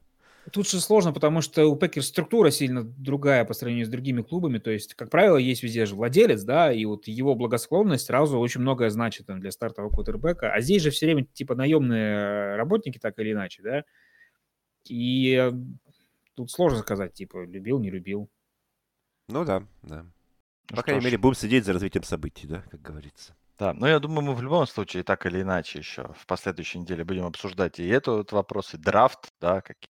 [0.52, 4.58] тут же сложно, потому что у Пекер структура сильно другая по сравнению с другими клубами.
[4.58, 8.60] То есть, как правило, есть везде же владелец, да, и вот его благосклонность сразу очень
[8.60, 10.52] многое значит там, для стартового квотербека.
[10.52, 13.84] А здесь же все время типа наемные работники, так или иначе, да.
[14.88, 15.52] И
[16.34, 18.30] тут сложно сказать, типа, любил, не любил.
[19.28, 20.06] Ну да, да.
[20.70, 23.36] Ну, По крайней мере, будем следить за развитием событий, да, как говорится.
[23.58, 27.04] Да, но я думаю, мы в любом случае так или иначе еще в последующей неделе
[27.04, 29.88] будем обсуждать и этот вопрос, и драфт, да, какие,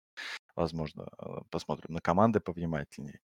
[0.55, 3.20] возможно, э, посмотрим на команды повнимательнее.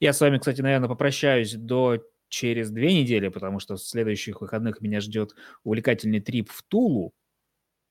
[0.00, 4.80] Я с вами, кстати, наверное, попрощаюсь до через две недели, потому что в следующих выходных
[4.80, 7.14] меня ждет увлекательный трип в Тулу.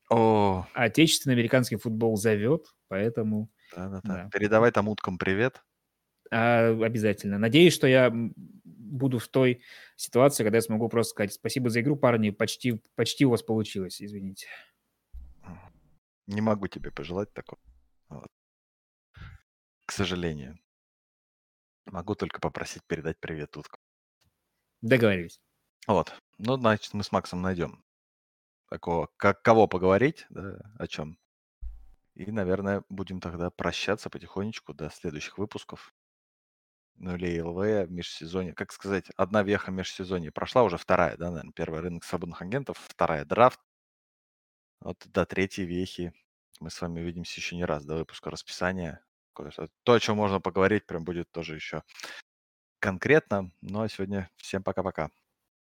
[0.09, 4.23] О, Отечественный американский футбол зовет, поэтому да-да-да.
[4.23, 4.29] Да.
[4.31, 5.63] Передавай там уткам привет.
[6.29, 7.37] а, обязательно.
[7.37, 9.63] Надеюсь, что я буду в той
[9.95, 14.01] ситуации, когда я смогу просто сказать спасибо за игру, парни, почти, почти у вас получилось,
[14.01, 14.47] извините.
[16.27, 17.59] Не могу тебе пожелать такого.
[18.13, 18.31] Вот.
[19.85, 20.59] К сожалению.
[21.85, 23.79] Могу только попросить передать привет уткам.
[24.81, 25.39] Договорились.
[25.87, 26.13] Вот.
[26.37, 27.83] Ну, значит, мы с Максом найдем
[28.69, 31.17] такого, как кого поговорить, да, о чем.
[32.15, 35.93] И, наверное, будем тогда прощаться потихонечку до следующих выпусков.
[36.95, 38.53] Ну или ЛВ в межсезонье.
[38.53, 41.53] Как сказать, одна веха межсезонье прошла, уже вторая, да, наверное.
[41.53, 43.59] Первый рынок свободных агентов, вторая драфт.
[44.79, 46.13] Вот до третьей вехи
[46.59, 49.03] мы с вами увидимся еще не раз до выпуска расписания.
[49.83, 51.83] То, о чем можно поговорить, прям будет тоже еще
[52.79, 53.51] конкретно.
[53.61, 55.09] Ну а сегодня всем пока-пока.